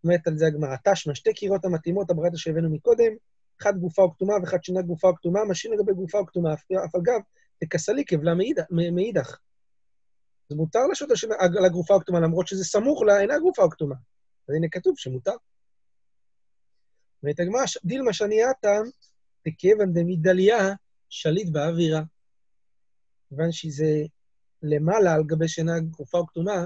אומרת 0.04 0.28
על 0.28 0.38
זה 0.38 0.48
הגמרא, 0.48 0.76
תשמע, 0.84 1.16
שתי 1.16 1.34
קירות 1.34 1.66
המתאימות, 1.66 2.10
הברייתא 2.10 2.38
שהבאנו 2.38 2.70
מקודם, 2.70 3.14
אחת 3.62 3.76
גופה 3.76 4.02
או 4.02 4.12
כתומה 4.12 4.34
ואחת 4.42 4.64
שאינה 4.64 4.82
גופה 4.82 5.08
או 5.08 5.16
כתומה, 5.16 5.46
משאיר 5.46 5.74
לגבי 5.74 5.94
גופה 5.94 6.18
או 6.18 6.26
כתומה, 6.26 6.54
אף 6.54 6.96
אגב, 6.96 7.20
תכסלי 7.60 8.06
כבלה 8.06 8.34
מאידך. 8.92 9.38
אז 10.50 10.56
מותר 10.56 10.88
לשוט 10.92 11.10
על 11.58 11.66
הגופה 11.66 11.94
או 11.94 12.00
כתומה, 12.00 12.20
למרות 12.20 12.48
שזה 12.48 12.64
סמוך 12.64 13.02
לה, 13.02 13.22
אינה 13.22 13.40
גופה 13.40 13.64
או 13.64 13.70
כתומה. 13.70 13.96
אז 14.50 14.56
הנה 14.56 14.68
כתוב 14.72 14.98
שמותר. 14.98 15.32
ואת 17.24 17.40
הגמרא, 17.40 17.62
דילמה 17.86 18.14
שניאתם, 18.14 18.82
דכיוון 19.48 19.94
דמידליה, 19.94 20.74
שליט 21.10 21.50
באווירה. 21.50 22.02
כיוון 23.30 23.52
שזה 23.52 24.04
למעלה 24.64 25.14
על 25.14 25.24
גבי 25.24 25.48
שינה 25.48 25.80
גופה 25.80 26.18
או 26.18 26.28
כתומה, 26.28 26.66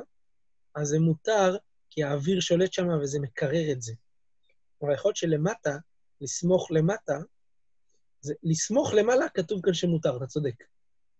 אז 0.75 0.87
זה 0.87 0.99
מותר, 0.99 1.57
כי 1.89 2.03
האוויר 2.03 2.39
שולט 2.39 2.73
שם 2.73 2.87
וזה 3.01 3.19
מקרר 3.19 3.71
את 3.71 3.81
זה. 3.81 3.93
אבל 4.81 4.93
יכול 4.93 5.09
להיות 5.09 5.17
שלמטה, 5.17 5.77
לסמוך 6.21 6.71
למטה, 6.71 7.19
זה, 8.21 8.33
לסמוך 8.43 8.93
למעלה 8.93 9.29
כתוב 9.29 9.61
כאן 9.63 9.73
שמותר, 9.73 10.17
אתה 10.17 10.27
צודק. 10.27 10.63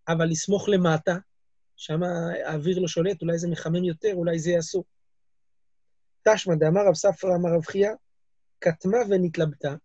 אבל 0.07 0.25
לסמוך 0.25 0.69
למטה, 0.69 1.17
שם 1.75 1.99
האוויר 2.03 2.79
לא 2.79 2.87
שולט, 2.87 3.21
אולי 3.21 3.37
זה 3.37 3.47
מחמם 3.47 3.83
יותר, 3.83 4.13
אולי 4.13 4.39
זה 4.39 4.59
אסור. 4.59 4.83
תשמע, 6.23 6.55
דאמר 6.55 6.81
רב 6.87 6.93
ספרא 6.93 7.35
אמר 7.35 7.49
רב 7.55 7.65
חייא, 7.65 7.91
כתמה 8.61 8.97
ונתלבטה. 9.09 9.75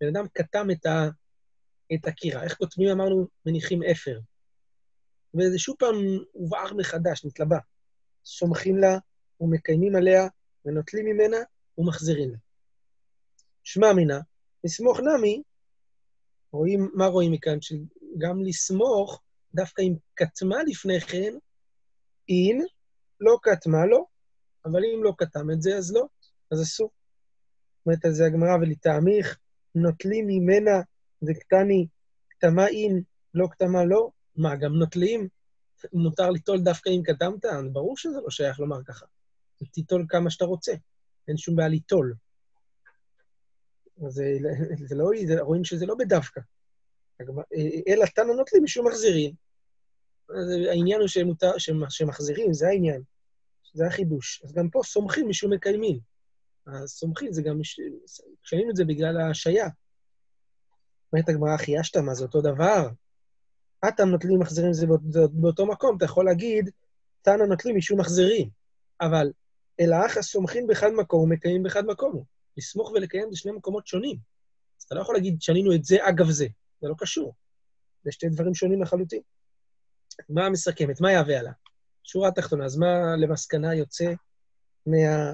בן 0.00 0.06
אדם 0.08 0.26
כתם 0.34 0.70
את, 0.70 0.86
ה, 0.86 1.08
את 1.94 2.06
הקירה. 2.06 2.42
איך 2.42 2.54
כותבים, 2.54 2.88
אמרנו, 2.88 3.26
מניחים 3.46 3.82
אפר. 3.82 4.18
וזה 5.34 5.58
שוב 5.58 5.76
פעם 5.78 5.94
הובער 6.32 6.74
מחדש, 6.74 7.24
נתלבא. 7.24 7.58
סומכים 8.24 8.78
לה 8.78 8.98
ומקיימים 9.40 9.96
עליה 9.96 10.28
ונוטלים 10.64 11.06
ממנה 11.06 11.36
ומחזירים 11.78 12.30
לה. 12.30 12.36
שמע 13.62 13.92
מינה, 13.92 14.20
לסמוך 14.64 15.00
נמי, 15.00 15.42
רואים, 16.52 16.90
מה 16.94 17.06
רואים 17.06 17.32
מכאן? 17.32 17.58
שגם 17.60 18.40
לסמוך, 18.44 19.22
דווקא 19.54 19.82
אם 19.82 19.94
כתמה 20.16 20.56
לפני 20.66 21.00
כן, 21.00 21.34
אם 22.28 22.58
לא 23.20 23.38
כתמה 23.42 23.86
לו, 23.86 24.06
אבל 24.64 24.80
אם 24.84 25.04
לא 25.04 25.14
כתם 25.18 25.50
את 25.50 25.62
זה, 25.62 25.76
אז 25.76 25.92
לא, 25.92 26.06
אז 26.50 26.62
אסור. 26.62 26.90
אומרת 27.86 28.04
על 28.04 28.12
זה 28.12 28.26
הגמרא, 28.26 28.56
ולטעמיך, 28.60 29.38
נוטלים 29.74 30.26
ממנה 30.26 30.80
וקטני, 31.22 31.86
כתמה 32.30 32.68
אם, 32.68 33.00
לא 33.34 33.48
כתמה 33.50 33.84
לא, 33.84 34.10
מה, 34.36 34.56
גם 34.56 34.72
נוטלים? 34.72 35.28
מותר 35.92 36.30
ליטול 36.30 36.60
דווקא 36.60 36.88
אם 36.88 37.02
קדמת? 37.02 37.44
ברור 37.72 37.96
שזה 37.96 38.20
לא 38.20 38.30
שייך 38.30 38.60
לומר 38.60 38.84
ככה. 38.84 39.06
תיטול 39.72 40.06
כמה 40.08 40.30
שאתה 40.30 40.44
רוצה, 40.44 40.72
אין 41.28 41.36
שום 41.36 41.56
בעיה 41.56 41.68
ליטול. 41.68 42.14
זה, 44.08 44.24
זה 44.88 44.94
לא, 44.94 45.10
זה, 45.26 45.40
רואים 45.40 45.64
שזה 45.64 45.86
לא 45.86 45.94
בדווקא. 45.98 46.40
אלא 47.88 48.06
תנא 48.14 48.32
נוטלים 48.32 48.64
משום 48.64 48.86
מחזירים. 48.86 49.34
העניין 50.70 51.00
הוא 51.00 51.08
שמותר, 51.08 51.52
שמחזירים, 51.88 52.52
זה 52.52 52.68
העניין. 52.68 53.02
זה 53.74 53.86
החידוש. 53.86 54.42
אז 54.44 54.52
גם 54.52 54.70
פה 54.70 54.80
סומכים 54.84 55.28
משום 55.28 55.52
מקיימים. 55.52 55.98
הסומכים 56.66 57.32
זה 57.32 57.42
גם, 57.42 57.60
משנים 57.60 58.70
את 58.70 58.76
זה 58.76 58.84
בגלל 58.84 59.20
ההשעיה. 59.20 59.68
אומרת 61.12 61.28
הגמרא, 61.28 61.56
חיישת, 61.56 61.96
מה 61.96 62.14
זה 62.14 62.24
אותו 62.24 62.40
דבר? 62.40 62.88
אטם 63.88 64.08
נוטלים 64.08 64.40
מחזירים 64.40 64.72
זה 64.72 64.86
באותו 65.32 65.66
מקום, 65.66 65.96
אתה 65.96 66.04
יכול 66.04 66.24
להגיד, 66.24 66.70
תנא 67.22 67.42
נוטלים 67.42 67.76
משום 67.76 68.00
מחזירים, 68.00 68.50
אבל 69.00 69.32
אלא 69.80 69.96
אחא 70.06 70.22
סומכים 70.22 70.66
באחד 70.66 70.90
מקום 70.90 71.20
ומקיימים 71.20 71.62
באחד 71.62 71.86
מקום. 71.86 72.24
לסמוך 72.56 72.90
ולקיים 72.90 73.30
זה 73.30 73.36
שני 73.36 73.52
מקומות 73.52 73.86
שונים. 73.86 74.16
אז 74.78 74.84
אתה 74.84 74.94
לא 74.94 75.00
יכול 75.00 75.14
להגיד, 75.14 75.42
שנינו 75.42 75.74
את 75.74 75.84
זה 75.84 76.08
אגב 76.08 76.30
זה. 76.30 76.46
זה 76.80 76.88
לא 76.88 76.94
קשור. 76.98 77.34
זה 78.04 78.12
שתי 78.12 78.28
דברים 78.28 78.54
שונים 78.54 78.82
לחלוטין. 78.82 79.20
מה 80.28 80.50
מסכמת? 80.50 81.00
מה 81.00 81.12
יהווה 81.12 81.40
עלה? 81.40 81.52
שורה 82.04 82.28
התחתונה, 82.28 82.64
אז 82.64 82.76
מה 82.76 83.16
למסקנה 83.16 83.74
יוצא 83.74 84.12
מה... 84.86 85.32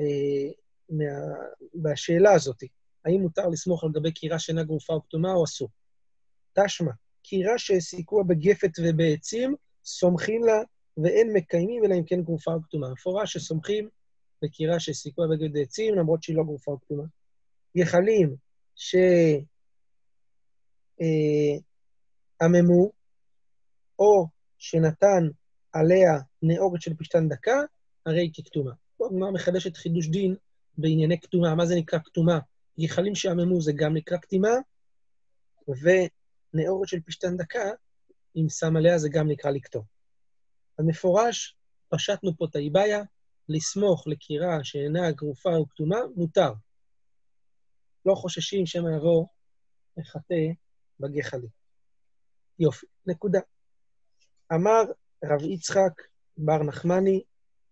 אה, 0.00 0.50
מה... 0.88 1.04
בשאלה 1.74 2.32
הזאת? 2.32 2.62
האם 3.04 3.20
מותר 3.20 3.48
לסמוך 3.48 3.84
על 3.84 3.90
גבי 3.92 4.12
קירה 4.12 4.38
שאינה 4.38 4.62
גרופה 4.62 4.92
או 4.92 5.02
כתומה 5.02 5.32
או 5.32 5.44
אסור? 5.44 5.68
תשמע, 6.52 6.92
קירה 7.22 7.58
שהעסיקוה 7.58 8.24
בגפת 8.24 8.70
ובעצים, 8.82 9.56
סומכים 9.84 10.44
לה 10.44 10.62
ואין 10.96 11.32
מקיימים, 11.32 11.84
אלא 11.84 11.94
אם 11.94 12.04
כן 12.04 12.22
גרופה 12.22 12.54
או 12.54 12.62
כתומה. 12.62 12.92
מפורש 12.92 13.32
שסומכים 13.32 13.88
בקירה 14.42 14.80
שהעסיקוה 14.80 15.26
בגפת 15.28 15.50
ובעצים, 15.50 15.94
למרות 15.94 16.22
שהיא 16.22 16.36
לא 16.36 16.44
גרופה 16.44 16.72
או 16.72 16.80
כתומה. 16.80 17.04
גחלים 17.76 18.36
שעממו, 18.74 19.46
אה, 21.02 22.48
או 23.98 24.26
שנתן 24.58 25.28
עליה 25.72 26.20
נאורת 26.42 26.82
של 26.82 26.94
פשתן 26.94 27.28
דקה, 27.28 27.60
הרי 28.06 28.20
היא 28.20 28.30
ככתומה. 28.34 28.72
פה 28.96 29.06
הגמרא 29.06 29.30
מחדשת 29.30 29.76
חידוש 29.76 30.08
דין 30.08 30.34
בענייני 30.78 31.20
כתומה. 31.20 31.54
מה 31.54 31.66
זה 31.66 31.74
נקרא 31.74 31.98
כתומה? 31.98 32.38
גחלים 32.80 33.14
שעממו 33.14 33.60
זה 33.60 33.72
גם 33.76 33.94
נקרא 33.94 34.18
כתימה, 34.18 34.52
ו... 35.68 35.88
נאורת 36.54 36.88
של 36.88 37.00
פשטן 37.00 37.36
דקה, 37.36 37.70
אם 38.36 38.48
שם 38.48 38.76
עליה 38.76 38.98
זה 38.98 39.08
גם 39.12 39.28
נקרא 39.28 39.50
לקטור. 39.50 39.84
אז 40.78 40.84
מפורש, 40.84 41.56
פשטנו 41.88 42.36
פה 42.36 42.44
את 42.50 42.56
האיבעיה, 42.56 43.02
לסמוך 43.48 44.06
לקירה 44.06 44.64
שאינה 44.64 45.10
גרופה 45.10 45.50
או 45.56 45.68
כתומה, 45.68 45.96
מותר. 46.16 46.52
לא 48.06 48.14
חוששים 48.14 48.66
שמא 48.66 48.88
יבוא 48.96 49.26
לחטא 49.96 50.34
בגחלי. 51.00 51.48
יופי, 52.58 52.86
נקודה. 53.06 53.40
אמר 54.52 54.82
רב 55.24 55.42
יצחק 55.42 56.02
בר 56.38 56.62
נחמני, 56.62 57.22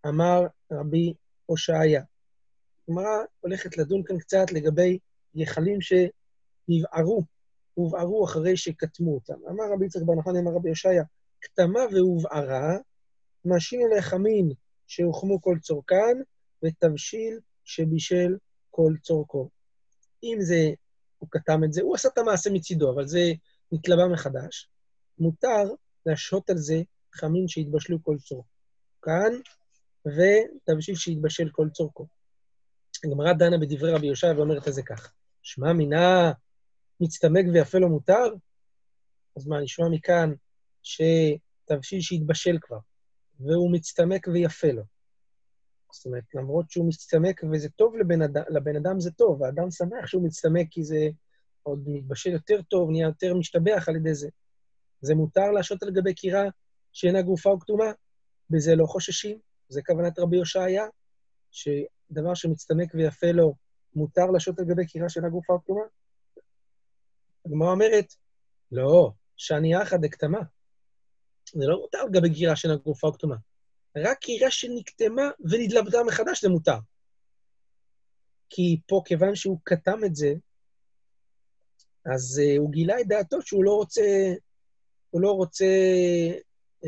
אמר 0.06 0.46
רבי 0.72 1.14
הושעיה. 1.46 2.02
הגמרא 2.88 3.24
הולכת 3.40 3.78
לדון 3.78 4.02
כאן 4.06 4.18
קצת 4.18 4.52
לגבי 4.52 4.98
גחלים 5.36 5.78
שנבערו 5.80 7.24
הובערו 7.74 8.24
אחרי 8.24 8.56
שקטמו 8.56 9.14
אותם. 9.14 9.46
אמר 9.50 9.64
רבי 9.72 9.86
יצחק 9.86 10.02
בר 10.02 10.14
נחמן, 10.14 10.36
אמר 10.36 10.52
רבי 10.52 10.68
יושעיה, 10.68 11.02
כתמה 11.40 11.80
והובערה, 11.92 12.76
מאשים 13.44 13.80
אלי 13.80 14.18
מין 14.18 14.52
שהוחמו 14.86 15.40
כל 15.40 15.56
צורכן, 15.62 16.16
ותבשיל 16.64 17.40
שבישל 17.64 18.36
כל 18.70 18.92
צורכו. 19.02 19.48
אם 20.22 20.36
זה, 20.40 20.70
הוא 21.20 21.28
כתם 21.30 21.64
את 21.64 21.72
זה, 21.72 21.82
הוא 21.82 21.94
עשה 21.94 22.08
את 22.08 22.18
המעשה 22.18 22.50
מצידו, 22.50 22.92
אבל 22.94 23.06
זה 23.06 23.32
נתלווה 23.72 24.08
מחדש. 24.08 24.68
מותר 25.18 25.64
להשהות 26.06 26.50
על 26.50 26.56
זה 26.56 26.82
חמין 27.12 27.48
שהתבשלו 27.48 28.02
כל 28.02 28.16
צורכן, 28.18 29.32
ותבשיל 30.06 30.94
שהתבשל 30.94 31.48
כל 31.52 31.68
צורכו. 31.72 32.06
הגמרא 33.04 33.32
דנה 33.32 33.58
בדברי 33.58 33.92
רבי 33.92 34.06
יושע 34.06 34.32
ואומרת 34.36 34.68
את 34.68 34.74
זה 34.74 34.82
כך: 34.82 35.12
שמע 35.42 35.72
מינה 35.72 36.32
מצטמק 37.00 37.44
ויפה 37.52 37.78
לו 37.78 37.88
מותר? 37.88 38.34
אז 39.36 39.46
מה, 39.46 39.60
נשמע 39.60 39.88
מכאן 39.88 40.32
שתבשיל 40.82 42.00
שהתבשל 42.00 42.58
כבר, 42.60 42.78
והוא 43.40 43.72
מצטמק 43.72 44.28
ויפה 44.32 44.72
לו. 44.72 44.82
זאת 45.92 46.06
אומרת, 46.06 46.24
למרות 46.34 46.70
שהוא 46.70 46.88
מצטמק 46.88 47.40
וזה 47.52 47.68
טוב 47.68 47.96
לבן 47.96 48.22
אדם, 48.22 48.42
לבן 48.48 48.76
אדם 48.76 49.00
זה 49.00 49.10
טוב, 49.10 49.42
האדם 49.42 49.70
שמח 49.70 50.06
שהוא 50.06 50.24
מצטמק 50.24 50.66
כי 50.70 50.84
זה 50.84 51.08
עוד 51.62 51.84
מתבשל 51.86 52.30
יותר 52.30 52.62
טוב, 52.62 52.90
נהיה 52.90 53.06
יותר 53.06 53.34
משתבח 53.34 53.84
על 53.88 53.96
ידי 53.96 54.14
זה. 54.14 54.28
זה 55.00 55.14
מותר 55.14 55.50
להשעות 55.50 55.82
על 55.82 55.90
גבי 55.90 56.14
קירה 56.14 56.44
שאינה 56.92 57.22
גרופה 57.22 57.50
או 57.50 57.60
כתומה, 57.60 57.92
בזה 58.50 58.76
לא 58.76 58.86
חוששים. 58.86 59.38
זה 59.68 59.82
כוונת 59.82 60.18
רבי 60.18 60.36
הושעיה, 60.36 60.84
שדבר 61.50 62.34
שמצטמק 62.34 62.94
ויפה 62.94 63.32
לו, 63.32 63.54
מותר 63.94 64.26
להשעות 64.26 64.58
על 64.58 64.64
גבי 64.64 64.86
קירה 64.86 65.08
שאינה 65.08 65.28
גרופה 65.28 65.52
או 65.52 65.60
כתומה. 65.60 65.82
הגמרא 67.46 67.70
אומרת, 67.70 68.14
לא, 68.72 69.12
שאני 69.36 69.82
אחא 69.82 69.96
דקתמה. 69.96 70.38
זה 71.54 71.66
לא 71.66 71.80
מותר 71.80 72.04
לגבי 72.04 72.28
גירה 72.28 72.56
שאינה 72.56 72.76
גרופה 72.76 73.06
או 73.06 73.12
כתומה. 73.12 73.36
רק 73.96 74.24
גירה 74.24 74.50
שנקטמה 74.50 75.30
ונדלבתה 75.40 75.98
מחדש 76.06 76.42
זה 76.42 76.48
מותר. 76.48 76.78
כי 78.48 78.80
פה, 78.86 79.02
כיוון 79.04 79.34
שהוא 79.34 79.58
כתם 79.64 80.04
את 80.04 80.16
זה, 80.16 80.34
אז 82.06 82.42
uh, 82.42 82.58
הוא 82.58 82.70
גילה 82.70 83.00
את 83.00 83.08
דעתו 83.08 83.42
שהוא 83.42 83.64
לא 83.64 83.74
רוצה, 83.74 84.32
הוא 85.10 85.20
לא 85.20 85.30
רוצה 85.30 85.64
uh, 86.84 86.86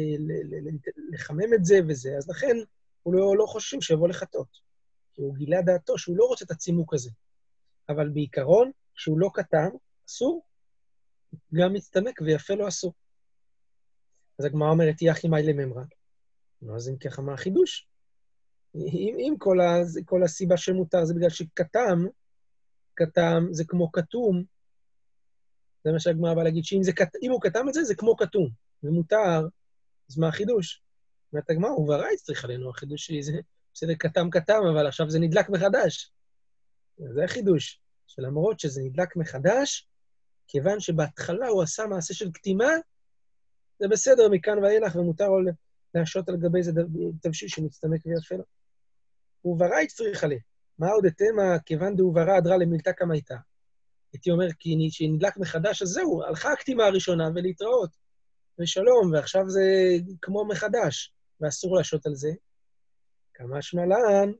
לחמם 1.13 1.55
את 1.55 1.65
זה 1.65 1.81
וזה, 1.89 2.11
אז 2.19 2.29
לכן 2.31 2.57
הוא 3.03 3.15
לא, 3.15 3.37
לא 3.37 3.47
חושבים 3.47 3.83
שיבוא 3.83 4.09
לחטות. 4.09 4.49
כי 5.15 5.23
הוא 5.23 5.35
גילה 5.35 5.63
דעתו 5.63 5.99
שהוא 5.99 6.17
לא 6.17 6.25
רוצה 6.25 6.45
את 6.45 6.51
הצימוק 6.51 6.95
הזה. 6.95 7.11
אבל 7.89 8.09
בעיקרון, 8.09 8.71
כשהוא 8.95 9.19
לא 9.19 9.31
כתם, 9.35 9.69
אסור. 10.09 10.45
גם 11.55 11.73
מצטמק 11.73 12.21
ויפה 12.21 12.55
לא 12.55 12.69
אסור. 12.69 12.93
אז 14.39 14.45
הגמרא 14.45 14.71
אומרת, 14.71 15.03
יחי 15.03 15.29
מאי 15.29 15.43
לממרא. 15.43 15.83
נו, 16.63 16.77
אז 16.77 16.89
אם 16.89 16.97
ככה, 16.97 17.23
מה 17.23 17.35
החידוש? 17.35 17.89
אם, 18.75 19.17
אם 19.19 19.35
כל, 19.39 19.61
ה, 19.61 19.77
כל 20.05 20.23
הסיבה 20.23 20.57
שמותר 20.57 21.05
זה 21.05 21.15
בגלל 21.15 21.31
שכתם, 21.31 21.99
כתם 22.97 23.47
זה 23.51 23.65
כמו 23.65 23.93
כתום, 23.93 24.45
זה 25.85 25.93
מה 25.93 26.01
שהגמרא 26.01 26.35
באה 26.35 26.45
להגיד, 26.45 26.65
שאם 26.65 26.83
זה, 26.83 26.93
הוא 27.31 27.41
כתם 27.41 27.69
את 27.69 27.75
זה, 27.75 27.85
זה 27.85 27.95
כמו 27.95 28.17
כתום, 28.17 28.49
ומותר, 28.83 29.47
אז 30.11 30.19
מה 30.19 30.29
החידוש? 30.29 30.83
אומרת 31.33 31.51
הגמרא, 31.51 31.71
הוא 31.71 31.89
ברא 31.89 32.07
צריך 32.17 32.45
עלינו, 32.45 32.71
החידוש 32.71 33.07
שלי 33.07 33.23
זה 33.23 33.33
בסדר, 33.75 33.95
כתם 33.99 34.31
כתם, 34.31 34.61
אבל 34.73 34.87
עכשיו 34.87 35.11
זה 35.11 35.19
נדלק 35.19 35.51
מחדש. 35.51 36.13
זה 37.15 37.25
החידוש, 37.25 37.81
שלמרות 38.07 38.61
שזה 38.61 38.81
נדלק 38.85 39.17
מחדש, 39.17 39.89
כיוון 40.49 40.81
שבהתחלה 40.81 41.49
הוא 41.49 41.63
עשה 41.63 41.87
מעשה 41.87 42.15
של 42.15 42.33
קטימה, 42.33 42.69
זה 43.79 43.89
בסדר 43.89 44.29
מכאן 44.29 44.59
ואילך, 44.59 44.97
ומותר 44.97 45.29
לו 45.29 45.53
להשעות 45.95 46.29
על 46.29 46.37
גבי 46.37 46.63
זה 46.63 46.73
תבשיל 47.23 47.49
שמצטמק 47.49 48.01
ויפה 48.07 48.35
לו. 48.35 48.45
וברא 49.45 49.87
צריך 49.89 50.25
עליה. 50.25 50.39
מה 50.79 50.89
עוד 50.89 51.05
אתמה, 51.07 51.59
כיוון 51.67 51.97
דאוברא 51.97 52.39
אדרא 52.39 52.57
למילתא 52.57 52.91
כמייתא. 52.97 53.37
הייתי 54.13 54.31
אומר, 54.31 54.47
כי 54.59 54.89
שנדלק 54.91 55.37
מחדש, 55.37 55.83
אז 55.83 55.89
זהו, 55.89 56.23
הלכה 56.23 56.53
הקטימה 56.53 56.85
הראשונה 56.85 57.29
ולהתראות. 57.35 57.91
ושלום, 58.59 59.13
ועכשיו 59.13 59.49
זה 59.49 59.63
כמו 60.23 60.45
מחדש, 60.49 61.15
ואסור 61.41 61.77
להשעות 61.77 62.07
על 62.07 62.15
זה. 62.15 62.31
כמה 63.35 63.63
שמלן, 63.63 64.33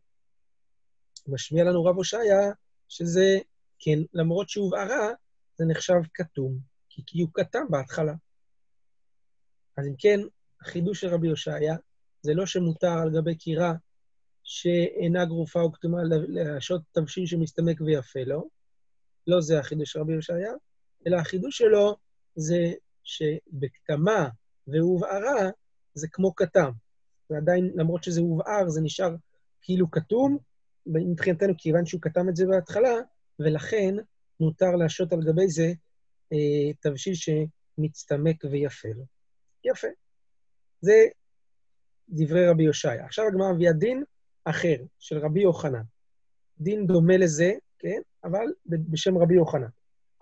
משמיע 1.27 1.65
לנו 1.65 1.85
רב 1.85 1.97
הושעיה, 1.97 2.53
שזה, 2.89 3.39
כן, 3.79 3.99
למרות 4.13 4.49
שהובערה, 4.49 5.11
זה 5.57 5.65
נחשב 5.65 6.01
כתום, 6.15 6.59
כי 6.89 7.23
הוא 7.23 7.31
כתם 7.35 7.65
בהתחלה. 7.71 8.15
אז 9.77 9.87
אם 9.87 9.95
כן, 9.99 10.21
החידוש 10.63 11.01
של 11.01 11.09
רבי 11.09 11.29
הושעיה 11.29 11.77
זה 12.23 12.35
לא 12.35 12.47
שמותר 12.47 12.93
על 13.03 13.11
גבי 13.11 13.35
קירה 13.35 13.75
שאינה 14.45 15.25
גרופה 15.25 15.61
או 15.61 15.73
כתומה 15.73 15.99
להשעות 16.29 16.83
תבשיל 16.93 17.27
שמסתמק 17.27 17.81
ויפה 17.81 18.21
לו, 18.27 18.49
לא 19.27 19.41
זה 19.41 19.59
החידוש 19.59 19.93
של 19.93 20.01
רבי 20.01 20.15
הושעיה, 20.15 20.53
אלא 21.07 21.17
החידוש 21.17 21.59
שלו 21.59 21.97
זה 22.35 22.73
שבכתמה 23.05 24.29
והובערה 24.67 25.51
זה 25.95 26.07
כמו 26.13 26.35
כתם. 26.35 26.71
ועדיין, 27.31 27.71
למרות 27.75 28.05
שזה 28.05 28.21
הובער, 28.21 28.69
זה 28.69 28.81
נשאר 28.81 29.15
כאילו 29.63 29.91
כתום, 29.91 30.39
מבחינתנו, 30.87 31.53
כיוון 31.59 31.87
שהוא 31.87 32.01
קטם 32.01 32.29
את 32.29 32.37
זה 32.37 32.47
בהתחלה, 32.47 32.95
ולכן 33.39 33.95
מותר 34.41 34.71
להשהות 34.71 35.13
על 35.13 35.23
גבי 35.23 35.49
זה 35.49 35.73
אה, 36.33 36.73
תבשיל 36.81 37.15
שמצטמק 37.15 38.45
ויפה 38.51 38.89
לו. 38.89 39.05
יפה. 39.65 39.89
זה 40.83 41.07
דברי 42.09 42.49
רבי 42.49 42.63
אושעיא. 42.63 43.05
עכשיו 43.05 43.27
הגמרא 43.27 43.53
מביאה 43.53 43.73
דין 43.73 44.05
אחר, 44.45 44.77
של 44.99 45.19
רבי 45.19 45.41
יוחנן. 45.41 45.83
דין 46.61 46.87
דומה 46.87 47.17
לזה, 47.17 47.53
כן? 47.79 48.01
אבל 48.25 48.47
בשם 48.67 49.19
רבי 49.19 49.35
יוחנן. 49.35 49.69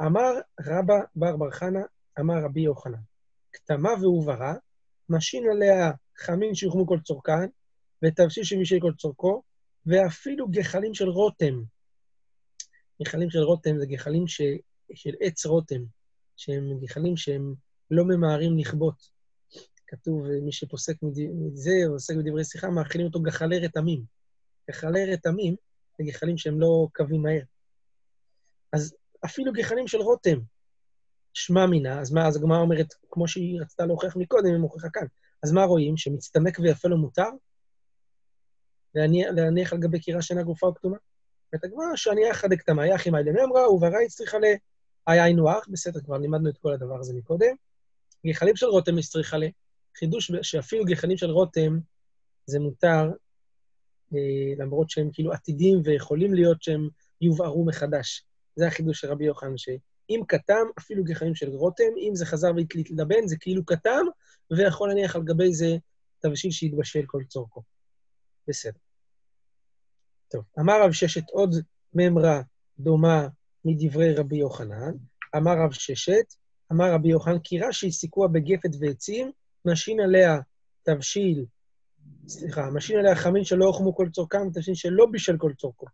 אמר 0.02 0.32
רבה 0.60 0.94
בר 1.16 1.36
בר 1.36 1.50
חנה, 1.50 1.80
אמר 2.20 2.34
רבי 2.44 2.60
יוחנן, 2.60 3.00
קטמה 3.52 3.90
והובערה, 4.00 4.54
משהין 5.08 5.50
עליה 5.50 5.90
חמין 6.16 6.54
שיוחמו 6.54 6.86
כל 6.86 6.98
צורכן, 7.04 7.48
ותבשיל 8.04 8.44
שמישל 8.44 8.80
כל 8.80 8.92
צורכו, 8.98 9.42
ואפילו 9.86 10.48
גחלים 10.48 10.94
של 10.94 11.08
רותם. 11.08 11.62
גחלים 13.02 13.30
של 13.30 13.38
רותם 13.38 13.78
זה 13.78 13.86
גחלים 13.86 14.26
ש... 14.26 14.40
של 14.94 15.14
עץ 15.20 15.46
רותם, 15.46 15.82
שהם 16.36 16.78
גחלים 16.80 17.16
שהם 17.16 17.54
לא 17.90 18.04
ממהרים 18.04 18.58
לכבות. 18.58 19.19
כתוב, 19.90 20.26
מי 20.42 20.52
שפוסק 20.52 20.94
מזה, 21.02 21.72
או 21.86 21.92
עוסק 21.92 22.14
בדברי 22.16 22.44
שיחה, 22.44 22.70
מאכילים 22.70 23.06
אותו 23.06 23.20
גחלי 23.20 23.58
רתמים. 23.58 24.04
גחלי 24.70 25.12
רתמים 25.12 25.56
זה 25.98 26.04
גחלים 26.04 26.38
שהם 26.38 26.60
לא 26.60 26.88
קווים 26.94 27.22
מהר. 27.22 27.42
אז 28.72 28.94
אפילו 29.24 29.52
גחלים 29.52 29.88
של 29.88 29.98
רותם, 29.98 30.38
שמע 31.32 31.66
מינה, 31.66 32.00
אז 32.00 32.12
מה, 32.12 32.28
אז 32.28 32.36
הגמרא 32.36 32.58
אומרת, 32.58 32.94
כמו 33.10 33.28
שהיא 33.28 33.60
רצתה 33.60 33.86
להוכיח 33.86 34.16
מקודם, 34.16 34.46
היא 34.46 34.60
מוכיחה 34.60 34.88
כאן. 34.92 35.06
אז 35.42 35.52
מה 35.52 35.64
רואים? 35.64 35.96
שמצטמק 35.96 36.58
ויפה 36.58 36.88
לו 36.88 36.98
מותר? 36.98 37.28
להניח, 38.94 39.72
על 39.72 39.78
גבי 39.78 40.00
קירה 40.00 40.22
שאינה 40.22 40.42
גופה 40.42 40.66
או 40.66 40.74
כתומה? 40.74 40.96
ואת 41.52 41.64
הגמרא 41.64 41.96
שהניח 41.96 42.44
עד 42.44 42.52
הקטמה, 42.52 42.86
יחי 42.86 43.10
מאי 43.10 43.22
לממרא, 43.24 43.68
וברא 43.68 43.96
הצריכה 44.06 44.38
ל... 44.38 44.44
היה 45.06 45.24
היינו 45.24 45.50
הך, 45.50 45.68
בסדר, 45.68 46.00
כבר 46.00 46.18
לימדנו 46.18 46.50
את 46.50 46.58
כל 46.58 46.72
הדבר 46.72 46.98
הזה 47.00 47.14
מקודם. 47.14 47.54
גחלים 48.26 48.56
של 48.56 48.66
רותם 48.66 48.98
הצריכה 48.98 49.38
ל... 49.38 49.44
חידוש 50.00 50.32
שאפילו 50.42 50.84
גחלים 50.84 51.16
של 51.16 51.30
רותם 51.30 51.78
זה 52.46 52.60
מותר, 52.60 53.10
אה, 54.14 54.54
למרות 54.56 54.90
שהם 54.90 55.10
כאילו 55.12 55.32
עתידים 55.32 55.80
ויכולים 55.84 56.34
להיות 56.34 56.62
שהם 56.62 56.88
הובערו 57.20 57.64
מחדש. 57.64 58.24
זה 58.56 58.66
החידוש 58.66 59.00
של 59.00 59.08
רבי 59.08 59.24
יוחנן, 59.24 59.56
שאם 59.56 60.20
קטם, 60.28 60.66
אפילו 60.78 61.04
גחלים 61.04 61.34
של 61.34 61.50
רותם, 61.50 61.92
אם 62.08 62.14
זה 62.14 62.26
חזר 62.26 62.50
והתלבן, 62.56 63.26
זה 63.26 63.36
כאילו 63.40 63.66
קטם, 63.66 64.04
ויכול 64.50 64.88
להניח 64.88 65.16
על 65.16 65.22
גבי 65.22 65.52
זה 65.52 65.76
תבשיל 66.20 66.50
שיתבשל 66.50 67.02
כל 67.06 67.22
צורכו. 67.28 67.62
בסדר. 68.48 68.78
טוב, 70.28 70.44
אמר 70.60 70.82
רב 70.84 70.92
ששת 70.92 71.30
עוד 71.30 71.54
מימרה 71.94 72.42
דומה 72.78 73.28
מדברי 73.64 74.14
רבי 74.14 74.36
יוחנן, 74.36 74.92
אמר 75.36 75.52
רב 75.64 75.72
ששת, 75.72 76.34
אמר 76.72 76.94
רבי 76.94 77.08
יוחנן, 77.08 77.38
כירה 77.44 77.92
שהסיקוה 77.92 78.28
בגפת 78.28 78.70
ועצים, 78.80 79.32
משהין 79.64 80.00
עליה 80.00 80.40
תבשיל, 80.82 81.46
סליחה, 82.28 82.70
משהין 82.70 82.98
עליה 82.98 83.16
חמין 83.16 83.44
שלא 83.44 83.64
הוחמו 83.64 83.96
כל 83.96 84.08
צורכם, 84.12 84.46
ותבשיל 84.46 84.74
שלא 84.74 85.06
בישל 85.10 85.36
כל 85.38 85.52
צורכו. 85.58 85.86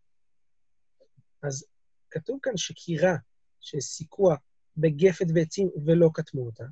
אז 1.42 1.64
כתוב 2.11 2.38
כאן 2.42 2.57
שקירה 2.57 3.16
שהסיקוה 3.61 4.37
בגפת 4.76 5.26
ועצים 5.35 5.68
ולא 5.85 6.11
קטמו 6.14 6.47
אותה, 6.46 6.64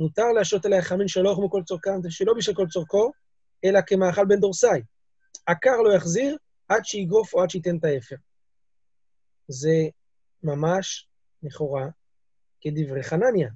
מותר 0.00 0.32
להשהות 0.36 0.64
עליה 0.64 0.82
חמין 0.82 1.08
שלא 1.08 1.30
הוחמו 1.30 1.50
כל 1.50 1.62
צורכם, 1.62 2.00
ושלא 2.04 2.34
בישל 2.34 2.54
כל 2.54 2.66
צורכו, 2.70 3.12
אלא 3.64 3.80
כמאכל 3.86 4.24
בן 4.24 4.40
דורסאי. 4.40 4.82
עקר 5.46 5.76
לא 5.76 5.94
יחזיר 5.94 6.36
עד 6.68 6.84
שיגרוף 6.84 7.34
או 7.34 7.42
עד 7.42 7.50
שייתן 7.50 7.76
את 7.76 7.84
האפר. 7.84 8.16
זה 9.48 9.88
ממש, 10.42 11.08
לכאורה, 11.42 11.86
כדברי 12.60 13.02
חנניה. 13.02 13.48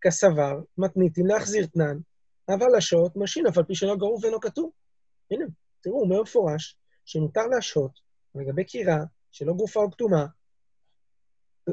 קסבר, 0.00 0.60
מתניתין 0.78 1.26
להחזיר 1.26 1.66
תנן, 1.66 1.98
אבל 2.48 2.76
לשהות 2.78 3.12
משהין 3.16 3.46
אף 3.46 3.58
על 3.58 3.64
פי 3.64 3.74
שלא 3.74 3.96
גרוף 3.96 4.24
ואינו 4.24 4.40
קטום. 4.40 4.70
הנה, 5.30 5.44
תראו, 5.80 5.94
הוא 5.94 6.04
אומר 6.04 6.22
מפורש 6.22 6.76
שמותר 7.04 7.46
להשהות 7.46 8.00
לגבי 8.34 8.64
קירה 8.64 8.98
שלא 9.30 9.52
גרופה 9.52 9.80
או 9.80 9.90
קטומה, 9.90 10.26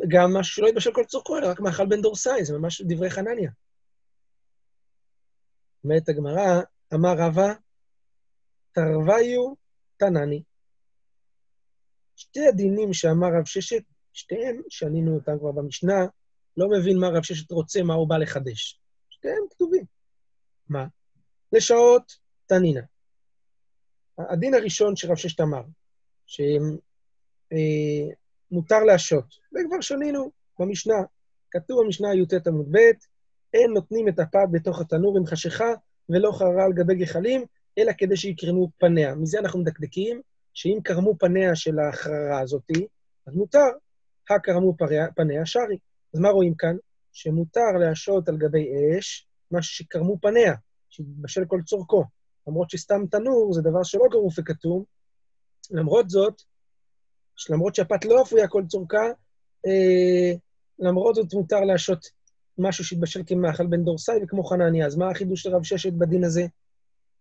גם 0.07 0.33
משהו 0.33 0.55
שלא 0.55 0.67
התבשל 0.67 0.93
כל 0.93 1.03
צורכו, 1.03 1.37
אלא 1.37 1.47
רק 1.47 1.59
מאכל 1.59 1.85
בן 1.85 2.01
דרוסאי, 2.01 2.45
זה 2.45 2.57
ממש 2.57 2.81
דברי 2.81 3.09
חנניה. 3.09 3.51
אומרת 5.83 6.09
הגמרא, 6.09 6.61
אמר 6.93 7.13
רבא, 7.17 7.53
תרווייהו 8.71 9.53
תננהי. 9.97 10.43
שתי 12.15 12.47
הדינים 12.47 12.93
שאמר 12.93 13.27
רב 13.39 13.45
ששת, 13.45 13.83
שתיהם, 14.13 14.61
שנינו 14.69 15.15
אותם 15.15 15.39
כבר 15.39 15.51
במשנה, 15.51 16.05
לא 16.57 16.67
מבין 16.69 16.97
מה 16.97 17.07
רב 17.07 17.23
ששת 17.23 17.51
רוצה, 17.51 17.83
מה 17.83 17.93
הוא 17.93 18.09
בא 18.09 18.17
לחדש. 18.17 18.79
שתיהם 19.09 19.43
כתובים. 19.49 19.83
מה? 20.69 20.85
לשעות 21.53 22.17
תנינה. 22.45 22.81
הדין 24.17 24.53
הראשון 24.53 24.95
שרב 24.95 25.15
ששת 25.15 25.41
אמר, 25.41 25.61
שמותר 26.25 26.45
אה, 28.75 28.85
להשעות, 28.85 29.35
וכבר 29.51 29.81
שנינו 29.81 30.31
במשנה, 30.59 30.95
כתוב 31.51 31.83
במשנה 31.83 32.13
י"ט 32.13 32.47
עמוד 32.47 32.67
ב', 32.71 32.77
אין 33.53 33.71
נותנים 33.73 34.07
את 34.07 34.19
הפת 34.19 34.47
בתוך 34.51 34.81
התנור 34.81 35.17
עם 35.17 35.25
חשיכה 35.25 35.73
ולא 36.09 36.31
חררה 36.31 36.65
על 36.65 36.73
גבי 36.73 36.95
גחלים, 36.95 37.45
אלא 37.77 37.91
כדי 37.97 38.17
שיקרמו 38.17 38.69
פניה. 38.77 39.15
מזה 39.15 39.39
אנחנו 39.39 39.59
מדקדקים, 39.59 40.21
שאם 40.53 40.79
קרמו 40.83 41.17
פניה 41.19 41.55
של 41.55 41.79
החררה 41.79 42.41
הזאתי, 42.41 42.87
אז 43.27 43.35
מותר, 43.35 43.67
הקרמו 44.29 44.75
פניה 45.15 45.45
שרי. 45.45 45.77
אז 46.13 46.19
מה 46.19 46.29
רואים 46.29 46.55
כאן? 46.55 46.75
שמותר 47.11 47.71
להשעות 47.79 48.29
על 48.29 48.37
גבי 48.37 48.67
אש 48.99 49.27
משהו 49.51 49.75
שקרמו 49.75 50.17
פניה, 50.21 50.53
שיתבשל 50.89 51.45
כל 51.47 51.61
צורכו. 51.65 52.03
למרות 52.47 52.69
שסתם 52.69 53.05
תנור 53.11 53.53
זה 53.53 53.61
דבר 53.61 53.83
שלא 53.83 54.03
גרוף 54.11 54.39
וכתום, 54.39 54.83
למרות 55.71 56.09
זאת, 56.09 56.41
למרות 57.49 57.75
שהפת 57.75 58.05
לא 58.05 58.21
אפויה 58.21 58.47
כל 58.47 58.63
צורכה, 58.67 59.07
אה, 59.65 60.33
למרות 60.79 61.15
זאת 61.15 61.33
מותר 61.33 61.59
להשעות 61.59 62.05
משהו 62.57 62.83
שהתבשל 62.83 63.21
כמאכל 63.27 63.67
בן 63.67 63.83
דורסאי 63.83 64.15
וכמו 64.23 64.43
חנניה. 64.43 64.85
אז 64.85 64.95
מה 64.95 65.11
החידוש 65.11 65.41
של 65.41 65.55
רב 65.55 65.63
ששת 65.63 65.93
בדין 65.93 66.23
הזה? 66.23 66.45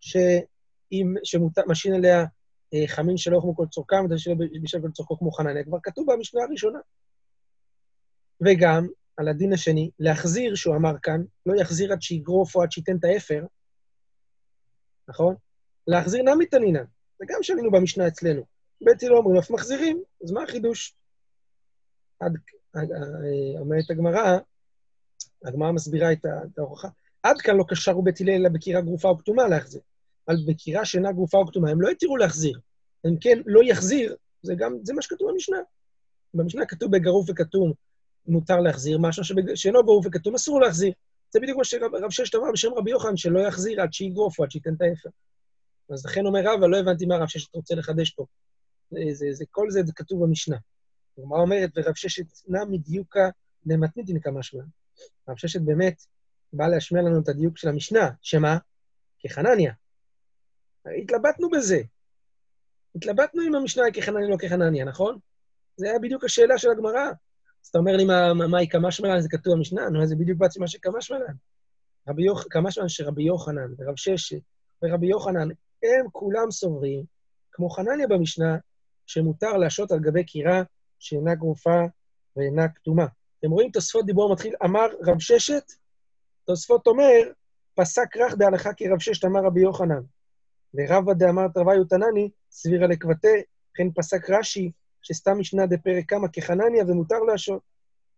שאם, 0.00 1.14
שמשין 1.24 1.94
עליה 1.94 2.24
אה, 2.74 2.86
חמין 2.86 3.16
שלא 3.16 3.40
כמו 3.40 3.56
כל 3.56 3.66
צורכם, 3.70 4.06
ושלא 4.10 4.34
בשל 4.62 4.80
כל 4.80 4.90
צורכו 4.90 5.18
כמו 5.18 5.30
חנניה, 5.30 5.64
כבר 5.64 5.78
כתוב 5.82 6.06
במשנה 6.12 6.40
הראשונה. 6.42 6.78
וגם, 8.40 8.86
על 9.16 9.28
הדין 9.28 9.52
השני, 9.52 9.90
להחזיר, 9.98 10.54
שהוא 10.54 10.76
אמר 10.76 10.98
כאן, 11.02 11.22
לא 11.46 11.60
יחזיר 11.60 11.92
עד 11.92 12.02
שיגרוף 12.02 12.56
או 12.56 12.62
עד 12.62 12.72
שייתן 12.72 12.96
את 12.96 13.04
האפר, 13.04 13.44
נכון? 15.08 15.34
להחזיר 15.86 16.22
נמי 16.22 16.46
תנינן. 16.46 16.84
זה 17.18 17.24
גם 17.28 17.42
שנינו 17.42 17.70
במשנה 17.70 18.08
אצלנו. 18.08 18.42
בית 18.80 19.02
הלל 19.02 19.16
אומרים, 19.16 19.36
אף 19.38 19.50
מחזירים, 19.50 20.02
אז 20.24 20.30
מה 20.30 20.42
החידוש? 20.42 20.94
עד, 22.20 22.32
עד, 22.72 22.92
אה, 22.92 23.60
אומרת 23.60 23.90
הגמרא, 23.90 24.38
הגמרא 25.44 25.72
מסבירה 25.72 26.12
את 26.12 26.58
ההוכחה, 26.58 26.88
עד 27.22 27.40
כאן 27.40 27.56
לא 27.56 27.64
קשרו 27.68 28.02
בית 28.02 28.20
הלל 28.20 28.30
אלא 28.30 28.48
בקירה 28.48 28.80
גרופה 28.80 29.08
או 29.08 29.18
כתומה 29.18 29.48
להחזיר. 29.48 29.80
על 30.26 30.36
בקירה 30.46 30.84
שאינה 30.84 31.12
גרופה 31.12 31.38
או 31.38 31.46
כתומה, 31.46 31.70
הם 31.70 31.80
לא 31.80 31.88
התירו 31.88 32.16
להחזיר. 32.16 32.60
אם 33.06 33.16
כן, 33.20 33.38
לא 33.46 33.60
יחזיר, 33.64 34.16
זה 34.42 34.54
גם, 34.58 34.76
זה 34.82 34.94
מה 34.94 35.02
שכתוב 35.02 35.30
במשנה. 35.30 35.58
במשנה 36.34 36.66
כתוב 36.66 36.92
בגרוף 36.96 37.26
וכתום 37.30 37.72
מותר 38.28 38.60
להחזיר, 38.60 38.98
משהו 38.98 39.24
שאינו 39.54 39.84
גרוף 39.84 40.06
וכתום 40.06 40.34
אסור 40.34 40.60
להחזיר. 40.60 40.92
זה 41.30 41.40
בדיוק 41.40 41.58
מה 41.58 41.64
שרב 41.64 42.10
ששת 42.10 42.34
אמר 42.34 42.52
בשם 42.52 42.74
רבי 42.74 42.90
יוחנן, 42.90 43.16
שלא 43.16 43.38
יחזיר 43.38 43.82
עד 43.82 43.92
שיגרוף 43.92 44.38
או 44.38 44.44
עד 44.44 44.50
שייתן 44.50 44.74
את 44.74 44.82
ההפך. 44.82 45.10
אז 45.90 46.06
לכן 46.06 46.26
אומר 46.26 46.40
רבא, 46.44 46.66
לא 46.66 46.76
הבנתי 46.76 47.06
מה 47.06 47.16
רב 47.16 47.28
ששת 47.28 47.54
רוצה 47.54 47.74
לחדש 47.74 48.10
פה. 48.10 48.26
זה, 48.90 49.00
זה, 49.12 49.26
זה, 49.32 49.44
כל 49.50 49.70
זה, 49.70 49.82
זה 49.82 49.92
כתוב 49.92 50.24
במשנה. 50.24 50.56
הגמרא 51.18 51.40
אומרת, 51.40 51.70
ורב 51.76 51.94
ששת 51.94 52.24
נע 52.48 52.64
מדיוקה 52.70 53.28
דמתניתין 53.66 54.20
כמה 54.20 54.42
שמע. 54.42 54.62
רב 55.28 55.36
ששת 55.36 55.60
באמת 55.60 56.02
בא 56.52 56.66
להשמיע 56.66 57.02
לנו 57.02 57.20
את 57.20 57.28
הדיוק 57.28 57.58
של 57.58 57.68
המשנה, 57.68 58.10
שמה? 58.22 58.58
כחנניה. 59.18 59.72
התלבטנו 61.02 61.50
בזה. 61.50 61.82
התלבטנו 62.96 63.42
עם 63.42 63.54
המשנה 63.54 63.84
כחנניה 63.94 64.28
לא 64.28 64.36
כחנניה, 64.36 64.84
נכון? 64.84 65.18
זה 65.76 65.90
היה 65.90 65.98
בדיוק 65.98 66.24
השאלה 66.24 66.58
של 66.58 66.70
הגמרא. 66.70 67.10
אז 67.66 67.70
אתה 67.70 67.78
אומר 67.78 67.96
לי, 67.96 68.04
מה, 68.48 68.58
היא 68.58 68.68
כמה 68.68 68.90
שמלן? 68.90 69.20
זה 69.20 69.28
כתוב 69.28 69.54
במשנה? 69.54 69.88
נו, 69.88 70.06
זה 70.06 70.16
בדיוק 70.16 70.38
בעצם 70.38 70.60
מה 70.60 70.68
שכמה 70.68 71.00
שמלן. 71.00 71.34
רבי 72.08 72.22
יוח, 72.22 72.44
כמה 72.50 72.70
שמלן 72.70 72.88
שרבי 72.88 73.22
יוחנן 73.22 73.72
ורב 73.78 73.96
ששת 73.96 74.40
ורבי 74.82 75.06
יוחנן, 75.06 75.48
הם 75.82 76.06
כולם 76.12 76.50
סוברים, 76.50 77.04
כמו 77.52 77.70
חנניה 77.70 78.08
במשנה, 78.08 78.56
שמותר 79.06 79.56
להשעות 79.56 79.92
על 79.92 79.98
גבי 79.98 80.24
קירה 80.24 80.62
שאינה 80.98 81.34
גרופה 81.34 81.80
ואינה 82.36 82.68
כתומה. 82.68 83.06
אתם 83.40 83.50
רואים 83.50 83.70
תוספות 83.70 84.06
דיבור 84.06 84.32
מתחיל, 84.32 84.54
אמר 84.64 84.86
רב 85.06 85.20
ששת, 85.20 85.72
תוספות 86.44 86.86
אומר, 86.86 87.22
פסק 87.74 88.16
רך 88.16 88.34
דהלכה 88.34 88.72
כרב 88.72 88.98
ששת 88.98 89.24
אמר 89.24 89.40
רבי 89.44 89.60
יוחנן. 89.60 90.02
ורבא 90.74 91.12
דאמר 91.12 91.48
תרוויו 91.54 91.84
תנני, 91.84 92.30
סבירה 92.50 92.86
לקבטה, 92.86 93.28
וכן 93.72 93.90
פסק 93.94 94.30
רש"י, 94.30 94.70
שסתם 95.06 95.38
משנה 95.38 95.66
דפרק 95.66 96.04
כמה 96.08 96.28
כחנניה 96.28 96.84
ומותר 96.88 97.18
להשעות. 97.18 97.62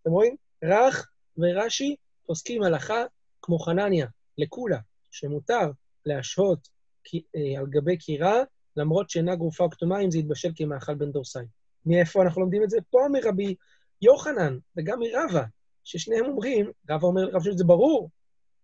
אתם 0.03 0.11
רואים? 0.11 0.37
רך 0.65 1.11
ורש"י 1.39 1.97
פוסקים 2.27 2.63
הלכה 2.63 3.05
כמו 3.43 3.59
חנניה, 3.59 4.07
לקולה, 4.39 4.79
שמותר 5.11 5.71
להשהות 6.07 6.69
אה, 7.15 7.59
על 7.59 7.67
גבי 7.67 7.97
קירה, 7.97 8.43
למרות 8.77 9.11
שאינה 9.11 9.37
גרופה 9.37 9.65
או 9.65 9.71
כתומה, 9.71 10.01
אם 10.01 10.11
זה 10.11 10.19
יתבשל 10.19 10.53
כמאכל 10.57 10.95
בן 10.95 11.13
דורסיים. 11.13 11.47
מאיפה 11.87 12.23
אנחנו 12.23 12.41
לומדים 12.41 12.65
את 12.65 12.71
זה? 12.71 12.79
פה 12.91 13.07
מרבי 13.13 13.55
יוחנן 14.03 14.59
וגם 14.77 14.99
מרבה, 15.01 15.45
ששניהם 15.85 16.25
אומרים, 16.25 16.71
רבה 16.91 17.07
אומר, 17.07 17.31
רב 17.33 17.43
שזה 17.43 17.65
ברור, 17.65 18.11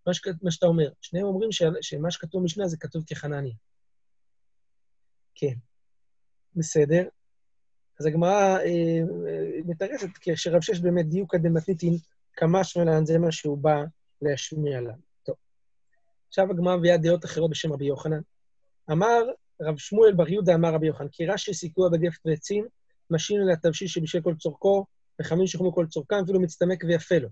מה, 0.07 0.15
ש, 0.15 0.21
מה 0.43 0.51
שאתה 0.51 0.67
אומר. 0.67 0.89
שניהם 1.01 1.27
אומרים 1.27 1.53
ש, 1.53 1.63
שמה 1.81 2.11
שכתוב 2.11 2.41
במשנה 2.41 2.69
זה 2.69 2.77
כתוב 2.77 3.05
כחנניה. 3.07 3.55
כן, 5.35 5.55
בסדר. 6.57 7.03
אז 8.01 8.07
הגמרא 8.07 8.59
אה, 8.59 9.01
מתרצת, 9.65 10.09
כשרב 10.21 10.61
שש 10.61 10.81
באמת 10.81 11.09
דיוקא 11.09 11.39
דמתניתין 11.39 11.97
קא 12.37 12.65
משמע 12.65 12.91
לן, 12.91 13.07
זה 13.07 13.19
מה 13.19 13.33
שהוא 13.33 13.59
בא 13.59 13.85
להשמיע 14.23 14.81
לה. 14.81 14.93
טוב. 15.25 15.35
עכשיו 16.29 16.51
הגמרא 16.51 16.77
מביאה 16.77 16.97
דעות 16.97 17.25
אחרות 17.25 17.51
בשם 17.51 17.73
רבי 17.73 17.85
יוחנן. 17.85 18.21
אמר 18.93 19.23
רב 19.63 19.79
שמואל 19.79 20.15
בר 20.15 20.29
יהודה 20.29 20.55
אמר 20.55 20.75
רבי 20.75 20.87
יוחנן, 20.87 21.09
כירה 21.09 21.55
שהסיקוה 21.55 21.91
בגפת 21.93 22.21
ועצים, 22.25 22.67
משהין 23.11 23.43
עליה 23.43 23.51
תבשיל 23.51 23.89
שבישל 23.89 24.21
כל 24.21 24.35
צורכו, 24.35 24.85
וחמים 25.21 25.47
שחמו 25.47 25.75
כל 25.75 25.87
צורכם, 25.87 26.17
אפילו 26.25 26.41
מצטמק 26.41 26.85
ויפה 26.89 27.19
לו. 27.19 27.29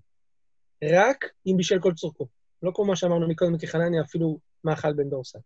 רק 0.85 1.25
אם 1.47 1.57
בישל 1.57 1.81
כל 1.81 1.95
צורכו. 1.95 2.27
לא 2.63 2.73
כמו 2.75 2.85
מה 2.85 2.97
שאמרנו 2.97 3.29
מקודם 3.29 3.59
כחנניה, 3.59 4.03
אפילו 4.03 4.39
מאכל 4.65 4.93
בן 4.93 5.11
דרוסאי. 5.11 5.39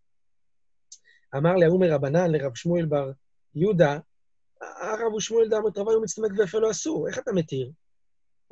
אמר 1.36 1.54
ליה 1.56 1.72
ההוא 1.72 1.92
מרבנן 1.92 2.30
לרב 2.30 2.54
שמואל 2.54 2.86
בר 2.86 3.10
יהודה, 3.54 3.98
הרב 4.60 5.20
שמואל 5.20 5.48
דאמר 5.48 5.68
רבי 5.76 5.92
הוא 5.92 6.02
מצטמק 6.02 6.30
ויפה 6.38 6.58
לו 6.58 6.70
אסור, 6.70 7.08
איך 7.08 7.18
אתה 7.18 7.32
מתיר? 7.32 7.70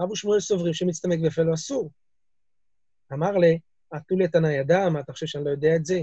רב 0.01 0.15
שמואל 0.15 0.41
סוברים 0.41 0.75
שמצטמק 0.75 1.19
ויפה 1.23 1.43
לו 1.43 1.55
אסור. 1.55 1.91
אמר 3.13 3.31
לי, 3.31 3.59
עטו 3.91 4.17
לי 4.17 4.29
תנא 4.29 4.47
ידע, 4.47 4.89
מה 4.89 5.01
אתה 5.01 5.13
חושב 5.13 5.27
שאני 5.27 5.45
לא 5.45 5.51
יודע 5.51 5.77
את 5.77 5.85
זה? 5.85 6.01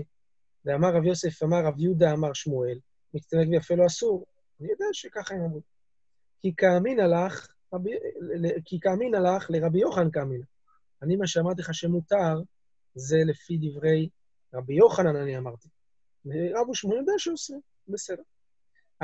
ואמר 0.65 0.95
רב 0.95 1.03
יוסף, 1.03 1.43
אמר 1.43 1.65
רב 1.65 1.79
יהודה, 1.79 2.11
אמר 2.11 2.33
שמואל, 2.33 2.79
מצטמק 3.13 3.47
ויפה 3.51 3.75
לו 3.75 3.85
אסור. 3.85 4.25
אני 4.59 4.71
יודע 4.71 4.85
שככה 4.93 5.35
הם 5.35 5.41
אמרו. 5.41 5.61
כי 6.39 6.55
כאמין 6.57 6.99
הלך, 6.99 7.47
רבי, 7.73 7.91
כי 8.65 8.79
כאמין 8.79 9.15
הלך 9.15 9.49
לרבי 9.49 9.79
יוחנן 9.79 10.11
כאמין. 10.11 10.41
אני, 11.01 11.15
מה 11.15 11.27
שאמרתי 11.27 11.61
לך 11.61 11.73
שמותר, 11.73 12.41
זה 12.95 13.17
לפי 13.25 13.57
דברי 13.61 14.09
רבי 14.53 14.73
יוחנן, 14.73 15.15
אני 15.15 15.37
אמרתי. 15.37 15.67
ורב 16.25 16.69
ושמואל 16.69 16.97
יודע 16.97 17.13
שעושה, 17.17 17.53
בסדר. 17.87 18.23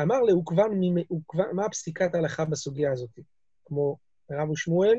אמר 0.01 0.15
כבר, 0.45 1.51
מה 1.53 1.69
פסיקת 1.69 2.15
ההלכה 2.15 2.45
בסוגיה 2.45 2.91
הזאת? 2.91 3.19
כמו 3.65 3.97
רב 4.31 4.49
ושמואל, 4.49 4.97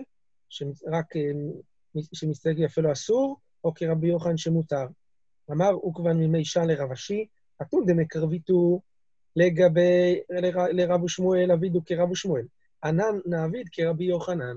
שרק 0.48 1.16
אה, 1.16 2.00
שמסתייג 2.12 2.58
יפה 2.58 2.80
לו 2.80 2.92
אסור, 2.92 3.36
או 3.64 3.74
כרבי 3.74 4.08
יוחנן 4.08 4.36
שמותר. 4.36 4.86
אמר, 5.50 5.70
כבר 5.94 6.12
ממי 6.14 6.44
שן 6.44 6.66
לרב 6.66 6.92
אשי, 6.92 7.26
אתון 7.62 7.86
דמקרביתו 7.86 8.80
לגבי, 9.36 10.20
לרב 10.72 11.02
ושמואל, 11.02 11.52
אבידו 11.52 11.80
כרב 11.84 12.10
ושמואל. 12.10 12.44
ענן 12.84 13.18
נעביד 13.26 13.68
כרבי 13.72 14.04
יוחנן. 14.04 14.56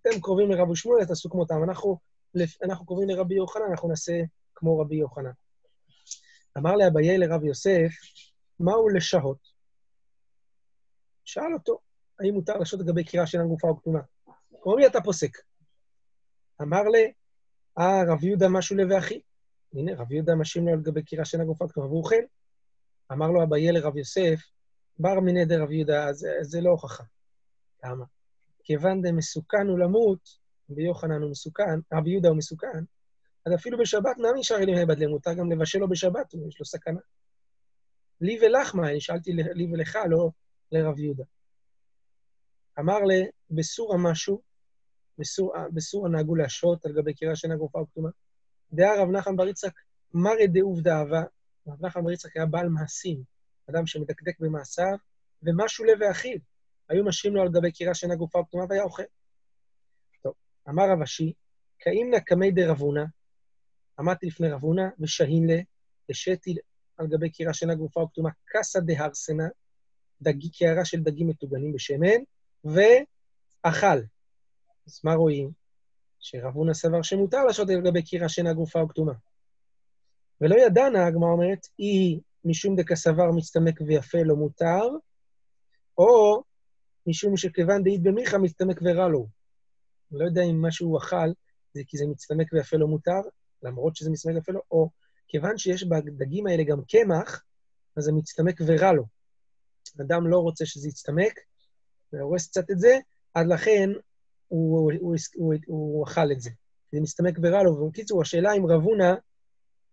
אתם 0.00 0.20
קרובים 0.20 0.50
לרב 0.50 0.70
ושמואל, 0.70 1.04
תעשו 1.04 1.30
כמותם. 1.30 1.64
אנחנו, 1.64 1.98
אנחנו 2.62 2.86
קרובים 2.86 3.08
לרבי 3.08 3.34
יוחנן, 3.34 3.62
אנחנו 3.70 3.88
נעשה 3.88 4.22
כמו 4.54 4.78
רבי 4.78 4.96
יוחנן. 4.96 5.30
אמר 6.58 6.76
לאביי 6.76 7.18
לרב 7.18 7.44
יוסף, 7.44 7.90
מהו 8.60 8.88
לשהות? 8.88 9.47
שאל 11.28 11.54
אותו, 11.54 11.78
האם 12.20 12.34
מותר 12.34 12.58
לשהות 12.58 12.82
לגבי 12.82 13.04
קריאה 13.04 13.26
שאינה 13.26 13.44
גופה 13.46 13.68
או 13.68 13.76
כתומה? 13.76 14.00
מי 14.76 14.86
אתה 14.86 15.00
פוסק? 15.00 15.38
אמר 16.62 16.82
לי, 16.82 17.12
אה, 17.78 18.02
רב 18.12 18.24
יהודה 18.24 18.48
משהו 18.48 18.76
לב 18.76 18.88
הנה, 19.74 19.92
רב 19.94 20.12
יהודה 20.12 20.34
משים 20.34 20.68
לו 20.68 20.72
על 20.72 20.80
גבי 20.80 21.02
קריאה 21.02 21.24
שאינה 21.24 21.44
גופה 21.44 21.68
כתומה, 21.68 21.86
והוא 21.86 21.98
אוכל. 21.98 22.22
אמר 23.12 23.26
לו 23.30 23.42
אביי 23.42 23.72
לרב 23.72 23.96
יוסף, 23.96 24.40
בר 24.98 25.20
מיני 25.20 25.44
דרב 25.44 25.70
יהודה, 25.70 26.08
אז 26.08 26.26
זה 26.40 26.60
לא 26.60 26.70
הוכחה. 26.70 27.04
למה? 27.84 28.04
כיוון 28.64 29.02
דמסוכן 29.02 29.66
הוא 29.68 29.78
למות, 29.78 30.28
ויוחנן 30.70 31.22
הוא 31.22 31.30
מסוכן, 31.30 31.80
רבי 31.92 32.10
יהודה 32.10 32.28
הוא 32.28 32.36
מסוכן, 32.36 32.84
אז 33.46 33.54
אפילו 33.54 33.78
בשבת 33.78 34.18
נמי 34.18 34.40
נשאר 34.40 34.56
אלים 34.56 34.76
היבדלה, 34.76 35.08
מותר 35.08 35.34
גם 35.34 35.52
לבשל 35.52 35.78
לו 35.78 35.88
בשבת, 35.88 36.34
יש 36.48 36.58
לו 36.58 36.64
סכנה. 36.64 37.00
לי 38.20 38.38
ולך 38.42 38.74
מה, 38.74 38.90
אני 38.90 39.00
שאלתי 39.00 39.32
לי 39.32 39.68
ולך, 39.72 39.98
לא 40.10 40.30
לרב 40.72 40.98
יהודה. 40.98 41.24
אמר 42.78 42.98
לי, 42.98 43.26
בסורה 43.50 43.96
משהו, 43.98 44.42
בסורה 45.74 46.08
נהגו 46.08 46.34
להשרות 46.34 46.86
על 46.86 46.92
גבי 46.92 47.14
קירה 47.14 47.36
שאינה 47.36 47.56
גרופה 47.56 47.78
וכתומה. 47.78 48.08
דעה 48.72 49.02
רב 49.02 49.08
נחמן 49.10 49.36
בר 49.36 49.48
יצחק, 49.48 49.72
מרא 50.14 50.46
דעובדא 50.52 50.90
אהבה, 50.90 51.22
רב 51.68 51.86
נחמן 51.86 52.04
בר 52.04 52.12
יצחק 52.12 52.36
היה 52.36 52.46
בעל 52.46 52.68
מעשים, 52.68 53.22
אדם 53.70 53.86
שמדקדק 53.86 54.40
במעשיו, 54.40 54.96
ומשהו 55.42 55.84
לב 55.84 55.98
ואחיו. 56.00 56.38
היו 56.88 57.04
משרים 57.04 57.34
לו 57.34 57.42
על 57.42 57.48
גבי 57.48 57.72
קירה 57.72 57.94
שאינה 57.94 58.14
גופה 58.16 58.38
וכתומה 58.38 58.64
והיה 58.68 58.82
אוכל. 58.82 59.02
טוב, 60.22 60.32
אמר 60.68 60.82
רב 60.92 61.02
אשי, 61.02 61.32
כאימנא 61.78 62.18
קמי 62.18 62.50
דרבונה, 62.50 63.04
עמדתי 63.98 64.26
לפני 64.26 64.50
רבונה, 64.50 64.88
ושהין 65.00 65.46
לה, 65.46 65.60
השתי 66.10 66.54
על 66.96 67.06
גבי 67.06 67.30
קירה 67.30 67.54
שאינה 67.54 67.74
גופה 67.74 68.00
וכתומה, 68.00 68.30
קסא 68.44 68.80
דהרסנה, 68.80 69.48
דגי, 70.22 70.50
קערה 70.50 70.84
של 70.84 71.00
דגים 71.00 71.28
מטוגנים 71.28 71.72
בשמן, 71.72 72.20
ואכל. 72.64 73.98
אז 74.86 75.00
מה 75.04 75.14
רואים? 75.14 75.50
שרבונה 76.20 76.74
סבר 76.74 77.02
שמותר 77.02 77.44
לשעות 77.44 77.70
על 77.70 77.80
גבי 77.80 78.02
קירה 78.02 78.28
שאינה 78.28 78.52
גופה 78.52 78.82
וכתומה. 78.82 79.12
ולא 80.40 80.56
ידענה, 80.66 81.06
הגמרא 81.06 81.30
אומרת, 81.30 81.66
היא 81.78 82.20
משום 82.44 82.76
דקסבר 82.76 83.30
מצטמק 83.36 83.80
ויפה 83.86 84.18
לא 84.24 84.36
מותר, 84.36 84.88
או 85.98 86.42
משום 87.06 87.36
שכיוון 87.36 87.82
דאית 87.82 88.02
במיכה 88.02 88.38
מצטמק 88.38 88.80
ורע 88.82 89.08
לו. 89.08 89.26
לא 90.12 90.24
יודע 90.24 90.42
אם 90.42 90.62
מה 90.62 90.72
שהוא 90.72 90.98
אכל 90.98 91.32
זה 91.74 91.82
כי 91.86 91.96
זה 91.96 92.06
מצטמק 92.06 92.52
ויפה 92.52 92.76
לא 92.76 92.86
מותר, 92.86 93.20
למרות 93.62 93.96
שזה 93.96 94.10
מצטמק 94.10 94.34
ויפה 94.34 94.52
לא, 94.52 94.60
או 94.70 94.90
כיוון 95.28 95.58
שיש 95.58 95.84
בדגים 95.84 96.46
האלה 96.46 96.62
גם 96.64 96.78
קמח, 96.88 97.44
אז 97.96 98.04
זה 98.04 98.12
מצטמק 98.12 98.60
ורע 98.66 98.92
לו. 98.92 99.04
אדם 100.00 100.26
לא 100.26 100.38
רוצה 100.38 100.66
שזה 100.66 100.88
יצטמק, 100.88 101.32
והורס 102.12 102.48
קצת 102.48 102.70
את 102.70 102.78
זה, 102.78 102.98
אז 103.34 103.46
לכן 103.48 103.90
הוא, 104.48 104.92
הוא, 105.00 105.14
הוא, 105.34 105.54
הוא 105.66 106.04
אכל 106.04 106.32
את 106.32 106.40
זה. 106.40 106.50
זה 106.92 107.00
מסתמק 107.00 107.38
ורע 107.42 107.62
לו. 107.62 107.72
ובקיצור, 107.72 108.22
השאלה 108.22 108.52
אם 108.52 108.66
רב 108.66 108.82
הונא 108.82 109.14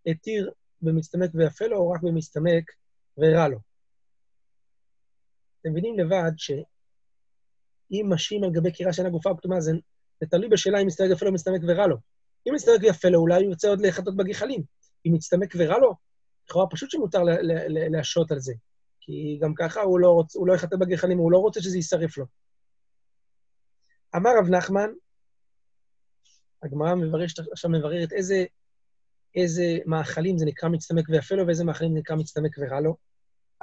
התיר 0.07 0.51
במסתמק 0.81 1.29
ויפה 1.33 1.65
לו, 1.65 1.77
או 1.77 1.89
רק 1.89 2.01
במסתמק 2.03 2.71
ורע 3.17 3.47
לו. 3.47 3.57
אתם 5.61 5.69
מבינים 5.71 5.99
לבד 5.99 6.31
שאם 6.37 8.05
משאים 8.09 8.43
על 8.43 8.51
גבי 8.51 8.71
קירה 8.71 8.93
שאינה 8.93 9.09
גופה 9.09 9.31
וכתומה, 9.31 9.61
זה, 9.61 9.71
זה 10.21 10.27
תלוי 10.29 10.49
בשאלה 10.49 10.81
אם 10.81 10.87
מסתמק 10.87 11.11
יפה 11.11 11.25
לו 11.25 11.33
מסתמק 11.33 11.61
ורע 11.67 11.87
לו. 11.87 11.97
אם 12.47 12.53
מסתמק 12.53 12.81
ויפה 12.81 13.09
לו, 13.09 13.19
אולי 13.19 13.35
הוא 13.35 13.43
ירצה 13.43 13.67
עוד 13.67 13.81
לחטות 13.81 14.15
בגחלים. 14.17 14.63
אם 15.05 15.13
מסתמק 15.13 15.53
ורע 15.57 15.77
לו, 15.77 15.95
לכאורה 16.45 16.67
פשוט 16.69 16.91
שמותר 16.91 17.19
להשעות 17.91 18.31
על 18.31 18.39
זה. 18.39 18.53
כי 19.05 19.39
גם 19.41 19.53
ככה 19.53 19.81
הוא 19.81 19.99
לא, 19.99 20.09
רוצ, 20.09 20.35
הוא 20.35 20.47
לא 20.47 20.53
יחטא 20.53 20.75
בגחלים, 20.75 21.17
הוא 21.17 21.31
לא 21.31 21.37
רוצה 21.37 21.61
שזה 21.61 21.77
יישרף 21.77 22.17
לו. 22.17 22.25
אמר 24.15 24.29
רב 24.39 24.49
נחמן, 24.49 24.89
הגמרא 26.63 26.93
עכשיו 27.51 27.71
מבררת 27.71 28.11
איזה, 28.11 28.45
איזה 29.35 29.77
מאכלים 29.85 30.37
זה 30.37 30.45
נקרא 30.45 30.69
מצטמק 30.69 31.09
ויפה 31.09 31.35
לו, 31.35 31.47
ואיזה 31.47 31.63
מאכלים 31.63 31.93
זה 31.93 31.99
נקרא 31.99 32.15
מצטמק 32.15 32.55
ורע 32.57 32.79
לו. 32.79 32.95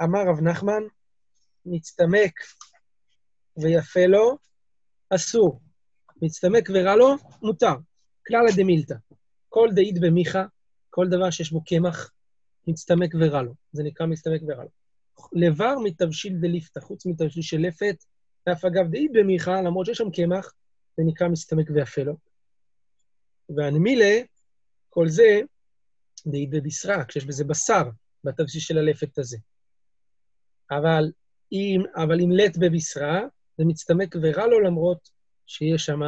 אמר 0.03 0.19
רב 0.29 0.41
נחמן, 0.41 0.83
מצטמק 1.65 2.33
ויפה 3.57 4.05
לו, 4.05 4.37
אסור. 5.09 5.61
מצטמק 6.21 6.69
ורע 6.73 6.95
לו, 6.95 7.15
מותר. 7.41 7.75
כלל 8.27 8.45
הדמילתא. 8.53 8.95
כל 9.49 9.69
דאית 9.75 10.01
במיכה, 10.01 10.45
כל 10.89 11.07
דבר 11.09 11.29
שיש 11.31 11.51
בו 11.51 11.63
קמח, 11.63 12.11
מצטמק 12.67 13.13
ורע 13.19 13.41
לו. 13.41 13.53
זה 13.71 13.83
נקרא 13.83 14.05
מצטמק 14.05 14.41
ורע 14.47 14.63
לו. 14.63 14.82
לבר 15.33 15.75
מתבשיל 15.83 16.33
דליפתא, 16.39 16.79
חוץ 16.79 17.05
מתבשיל 17.05 17.43
של 17.43 17.57
לפת, 17.57 17.95
ואף 18.47 18.65
אגב 18.65 18.91
דאית 18.91 19.11
במיכה, 19.13 19.61
למרות 19.61 19.85
שיש 19.85 19.97
שם 19.97 20.11
קמח, 20.11 20.53
זה 20.97 21.03
נקרא 21.05 21.27
מסתמק 21.27 21.69
ויפה 21.73 22.03
לו. 22.03 22.17
והנמילה, 23.49 24.21
כל 24.89 25.09
זה 25.09 25.41
דאית 26.27 26.49
בבשרה, 26.49 27.05
כשיש 27.05 27.25
בזה 27.25 27.43
בשר, 27.43 27.89
בתבשיל 28.23 28.61
של 28.61 28.77
הלפת 28.77 29.17
הזה. 29.17 29.37
אבל 30.71 31.11
אם, 31.51 31.81
אבל 31.95 32.21
אם 32.21 32.31
לט 32.31 32.57
בבשרה, 32.57 33.21
זה 33.57 33.65
מצטמק 33.65 34.15
ורע 34.21 34.47
לו 34.47 34.59
למרות 34.59 35.09
שיש 35.45 35.85
שם 35.85 36.01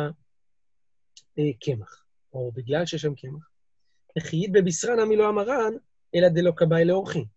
אה, 1.40 1.54
קמח, 1.60 2.04
או 2.34 2.52
בגלל 2.52 2.86
שיש 2.86 3.02
שם 3.02 3.16
קמח. 3.16 3.50
וחיית 4.18 4.52
בבשרה 4.52 4.96
נמי 4.96 5.16
לא 5.16 5.30
המרן, 5.30 5.74
אלא 6.16 6.30
דלא 6.30 6.52
כבאי 6.56 6.86
לאורחים. 6.86 7.35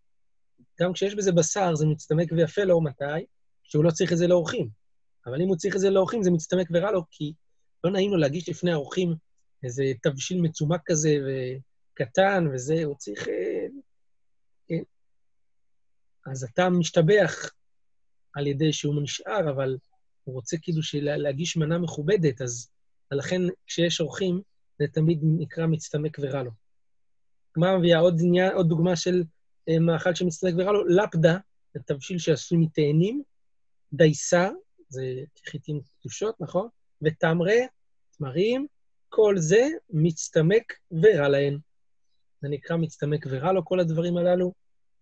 גם 0.80 0.92
כשיש 0.92 1.14
בזה 1.14 1.32
בשר, 1.32 1.74
זה 1.74 1.86
מצטמק 1.86 2.32
ויפה 2.32 2.64
לו, 2.64 2.80
מתי? 2.80 3.04
שהוא 3.62 3.84
לא 3.84 3.90
צריך 3.90 4.12
את 4.12 4.18
זה 4.18 4.26
לאורחים. 4.26 4.68
אבל 5.26 5.42
אם 5.42 5.48
הוא 5.48 5.56
צריך 5.56 5.74
את 5.74 5.80
זה 5.80 5.90
לאורחים, 5.90 6.22
זה 6.22 6.30
מצטמק 6.30 6.68
ורע 6.72 6.90
לו, 6.90 7.02
כי 7.10 7.32
לא 7.84 7.90
נעים 7.90 8.10
לו 8.10 8.16
להגיש 8.16 8.48
לפני 8.48 8.72
האורחים 8.72 9.14
איזה 9.64 9.84
תבשיל 10.02 10.40
מצומק 10.40 10.80
כזה 10.86 11.10
וקטן 11.26 12.48
וזה, 12.54 12.84
הוא 12.84 12.96
צריך... 12.98 13.28
אה, 13.28 13.66
כן. 14.68 14.82
אז 16.26 16.44
אתה 16.44 16.70
משתבח 16.70 17.50
על 18.34 18.46
ידי 18.46 18.72
שהוא 18.72 19.02
נשאר, 19.02 19.50
אבל 19.50 19.76
הוא 20.24 20.34
רוצה 20.34 20.56
כאילו 20.62 20.80
להגיש 20.94 21.56
מנה 21.56 21.78
מכובדת, 21.78 22.42
אז 22.42 22.70
לכן 23.10 23.42
כשיש 23.66 24.00
אורחים, 24.00 24.40
זה 24.78 24.84
תמיד 24.92 25.20
נקרא 25.22 25.66
מצטמק 25.66 26.18
ורע 26.20 26.42
לו. 26.42 26.50
הגמרא 27.50 27.78
מביאה 27.78 27.98
עוד, 27.98 28.20
עוד 28.54 28.68
דוגמה 28.68 28.96
של 28.96 29.22
מאכל 29.81 30.14
שמצטמק 30.14 30.54
ורע 30.59 30.72
לו, 30.72 30.85
לפדה, 30.85 31.37
זה 31.74 31.81
תבשיל 31.87 32.18
שעשוי 32.18 32.59
מתאנים, 32.59 33.22
דייסה, 33.92 34.48
זה 34.88 35.02
חיטים 35.50 35.81
קדושות, 36.00 36.40
נכון? 36.40 36.68
ותמרה, 37.02 37.54
תמרים, 38.18 38.66
כל 39.09 39.35
זה 39.38 39.68
מצטמק 39.90 40.72
ורע 40.90 41.28
להן. 41.28 41.59
זה 42.42 42.48
נקרא 42.48 42.76
מצטמק 42.76 43.26
ורע 43.31 43.52
לו, 43.52 43.64
כל 43.64 43.81
הדברים 43.81 44.16
הללו, 44.16 44.52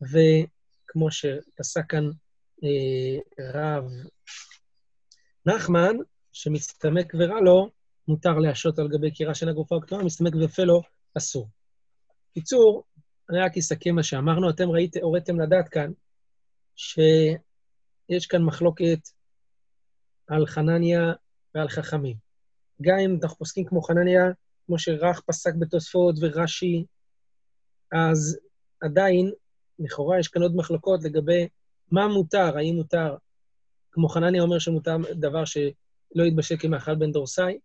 וכמו 0.02 1.10
שפסק 1.10 1.86
כאן 1.88 2.10
אה, 2.64 3.48
רב 3.54 3.84
נחמן, 5.46 5.96
שמצטמק 6.32 7.12
ורע 7.18 7.40
לו, 7.40 7.70
מותר 8.08 8.38
להשעות 8.38 8.78
על 8.78 8.88
גבי 8.88 9.10
קירה 9.10 9.34
של 9.34 9.48
הגופה 9.48 9.76
הכתובה, 9.76 10.04
מסתמק 10.04 10.34
ויפה 10.34 10.62
לו, 10.62 10.82
אסור. 11.16 11.48
קיצור, 12.34 12.84
אני 13.30 13.38
רק 13.38 13.56
אסכם 13.56 13.94
מה 13.94 14.02
שאמרנו. 14.02 14.50
אתם 14.50 14.70
ראיתם, 14.70 15.00
הוריתם 15.02 15.40
לדעת 15.40 15.68
כאן 15.68 15.92
שיש 16.76 18.26
כאן 18.28 18.42
מחלוקת 18.42 18.98
על 20.26 20.46
חנניה 20.46 21.12
ועל 21.54 21.68
חכמים. 21.68 22.16
גם 22.82 22.98
אם 22.98 23.18
אנחנו 23.22 23.38
פוסקים 23.38 23.64
כמו 23.64 23.82
חנניה, 23.82 24.24
כמו 24.66 24.78
שרך 24.78 25.20
פסק 25.20 25.54
בתוספות 25.54 26.14
ורש"י, 26.20 26.84
אז 27.92 28.38
עדיין, 28.80 29.32
לכאורה 29.78 30.18
יש 30.18 30.28
כאן 30.28 30.42
עוד 30.42 30.56
מחלוקות 30.56 31.04
לגבי 31.04 31.48
מה 31.90 32.08
מותר, 32.08 32.56
האם 32.56 32.74
מותר, 32.74 33.16
כמו 33.92 34.08
חנניה 34.08 34.42
אומר 34.42 34.58
שמותר 34.58 34.96
דבר 35.10 35.44
שלא 35.44 36.24
יתבשל 36.26 36.56
כמאכל 36.58 36.94
בן 36.94 37.12
דורסאי, 37.12 37.58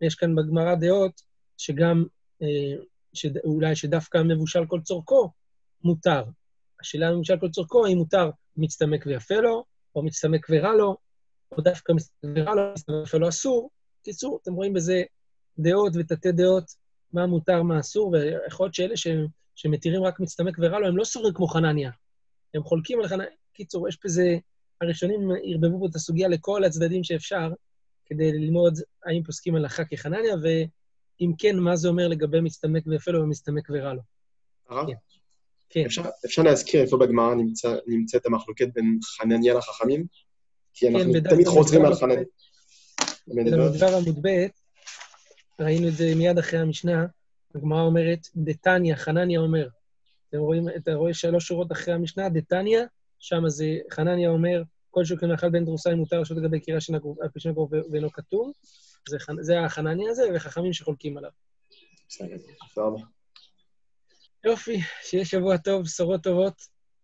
יש 0.00 0.14
כאן 0.14 0.34
בגמרא 0.34 0.74
דעות 0.74 1.22
שגם, 1.56 2.04
אה, 2.42 2.82
שאולי 3.16 3.76
שדווקא 3.76 4.18
מבושל 4.18 4.66
כל 4.66 4.80
צורכו, 4.80 5.30
מותר. 5.84 6.24
השאלה 6.80 7.12
מבושל 7.12 7.38
כל 7.40 7.50
צורכו, 7.50 7.86
האם 7.86 7.96
מותר 7.96 8.30
מצטמק 8.56 9.04
ויפה 9.06 9.34
לו, 9.34 9.64
או 9.94 10.02
מצטמק 10.02 10.46
ורע 10.50 10.74
לו, 10.74 10.96
או 11.52 11.62
דווקא 11.62 11.92
מצטמק 11.92 12.36
ורע 12.36 12.54
לו, 12.54 12.72
מצטמק 12.72 12.96
ויפה 12.96 13.18
לו 13.18 13.28
אסור. 13.28 13.70
בקיצור, 14.00 14.38
אתם 14.42 14.54
רואים 14.54 14.72
בזה 14.72 15.02
דעות 15.58 15.92
ותתי 15.96 16.32
דעות, 16.32 16.64
מה 17.12 17.26
מותר, 17.26 17.62
מה 17.62 17.80
אסור, 17.80 18.08
ויכול 18.12 18.66
להיות 18.66 18.74
שאלה 18.74 18.96
ש, 18.96 19.06
שמתירים 19.54 20.02
רק 20.02 20.20
מצטמק 20.20 20.56
ורע 20.58 20.78
לו, 20.78 20.86
הם 20.86 20.96
לא 20.96 21.04
סוברים 21.04 21.34
כמו 21.34 21.46
חנניה. 21.46 21.90
הם 22.54 22.62
חולקים 22.62 23.00
על 23.00 23.08
חנניה. 23.08 23.26
בקיצור, 23.52 23.88
יש 23.88 23.98
בזה, 24.04 24.38
הראשונים 24.80 25.30
ערבבו 25.44 25.80
פה 25.80 25.86
את 25.90 25.94
הסוגיה 25.94 26.28
לכל 26.28 26.64
הצדדים 26.64 27.04
שאפשר, 27.04 27.52
כדי 28.06 28.32
ללמוד 28.32 28.78
האם 29.06 29.22
פוסקים 29.22 29.56
הלכה 29.56 29.84
כחנניה, 29.84 30.34
ואם 31.20 31.32
כן, 31.38 31.58
מה 31.58 31.76
זה 31.76 31.88
אומר 31.88 32.08
לגבי 32.08 32.40
מצטמק 32.40 32.82
ויפה 32.86 33.10
לו 33.10 33.22
ומסתמק 33.22 33.68
ורע 33.70 33.94
לו. 33.94 34.02
הרב? 34.68 34.86
כן. 34.86 34.94
כן. 35.68 35.84
אפשר, 35.86 36.02
אפשר 36.26 36.42
להזכיר 36.42 36.82
איפה 36.82 36.96
בגמרא 36.96 37.34
נמצא, 37.34 37.76
נמצאת 37.86 38.26
המחלוקת 38.26 38.68
בין 38.74 38.98
חנניה 39.02 39.54
לחכמים? 39.54 40.06
כי 40.74 40.88
אנחנו 40.88 41.12
כן, 41.12 41.28
תמיד 41.30 41.46
חוזרים 41.46 41.84
על 41.84 41.94
חנניה. 41.94 42.24
במדבר 43.26 43.96
עמוד 43.96 44.26
ב', 44.26 44.46
ראינו 45.60 45.88
את 45.88 45.92
זה 45.92 46.14
מיד 46.16 46.38
אחרי 46.38 46.58
המשנה, 46.58 47.06
הגמרא 47.54 47.82
אומרת, 47.82 48.18
דתניא, 48.36 48.94
חנניה 48.94 49.40
אומר. 49.40 49.68
אתם 50.28 50.38
רואים, 50.38 50.68
אתה 50.76 50.94
רואה 50.94 51.14
שלוש 51.14 51.46
שורות 51.46 51.72
אחרי 51.72 51.94
המשנה, 51.94 52.28
דתניא, 52.28 52.80
שם 53.18 53.48
זה, 53.48 53.78
חנניה 53.92 54.30
אומר, 54.30 54.62
כל 54.90 55.04
שוקן 55.04 55.28
מאכל 55.28 55.48
בן 55.48 55.64
דרוסיים 55.64 55.98
מותר 55.98 56.20
לשעות 56.20 56.40
לגבי 56.42 56.60
קריאה 56.60 56.80
של 56.80 56.92
פי 57.32 57.40
שני 57.40 57.52
גרוב 57.52 57.70
ואינו 57.92 58.12
כתוב. 58.12 58.52
זה, 59.08 59.16
זה 59.40 59.60
החנניה 59.60 60.10
הזה, 60.10 60.22
וחכמים 60.34 60.72
שחולקים 60.72 61.18
עליו. 61.18 61.30
בסדר, 62.08 62.36
יופי, 64.44 64.80
שיהיה 65.02 65.24
שבוע 65.24 65.56
טוב, 65.56 65.82
בשורות 65.82 66.22
טובות. 66.22 66.75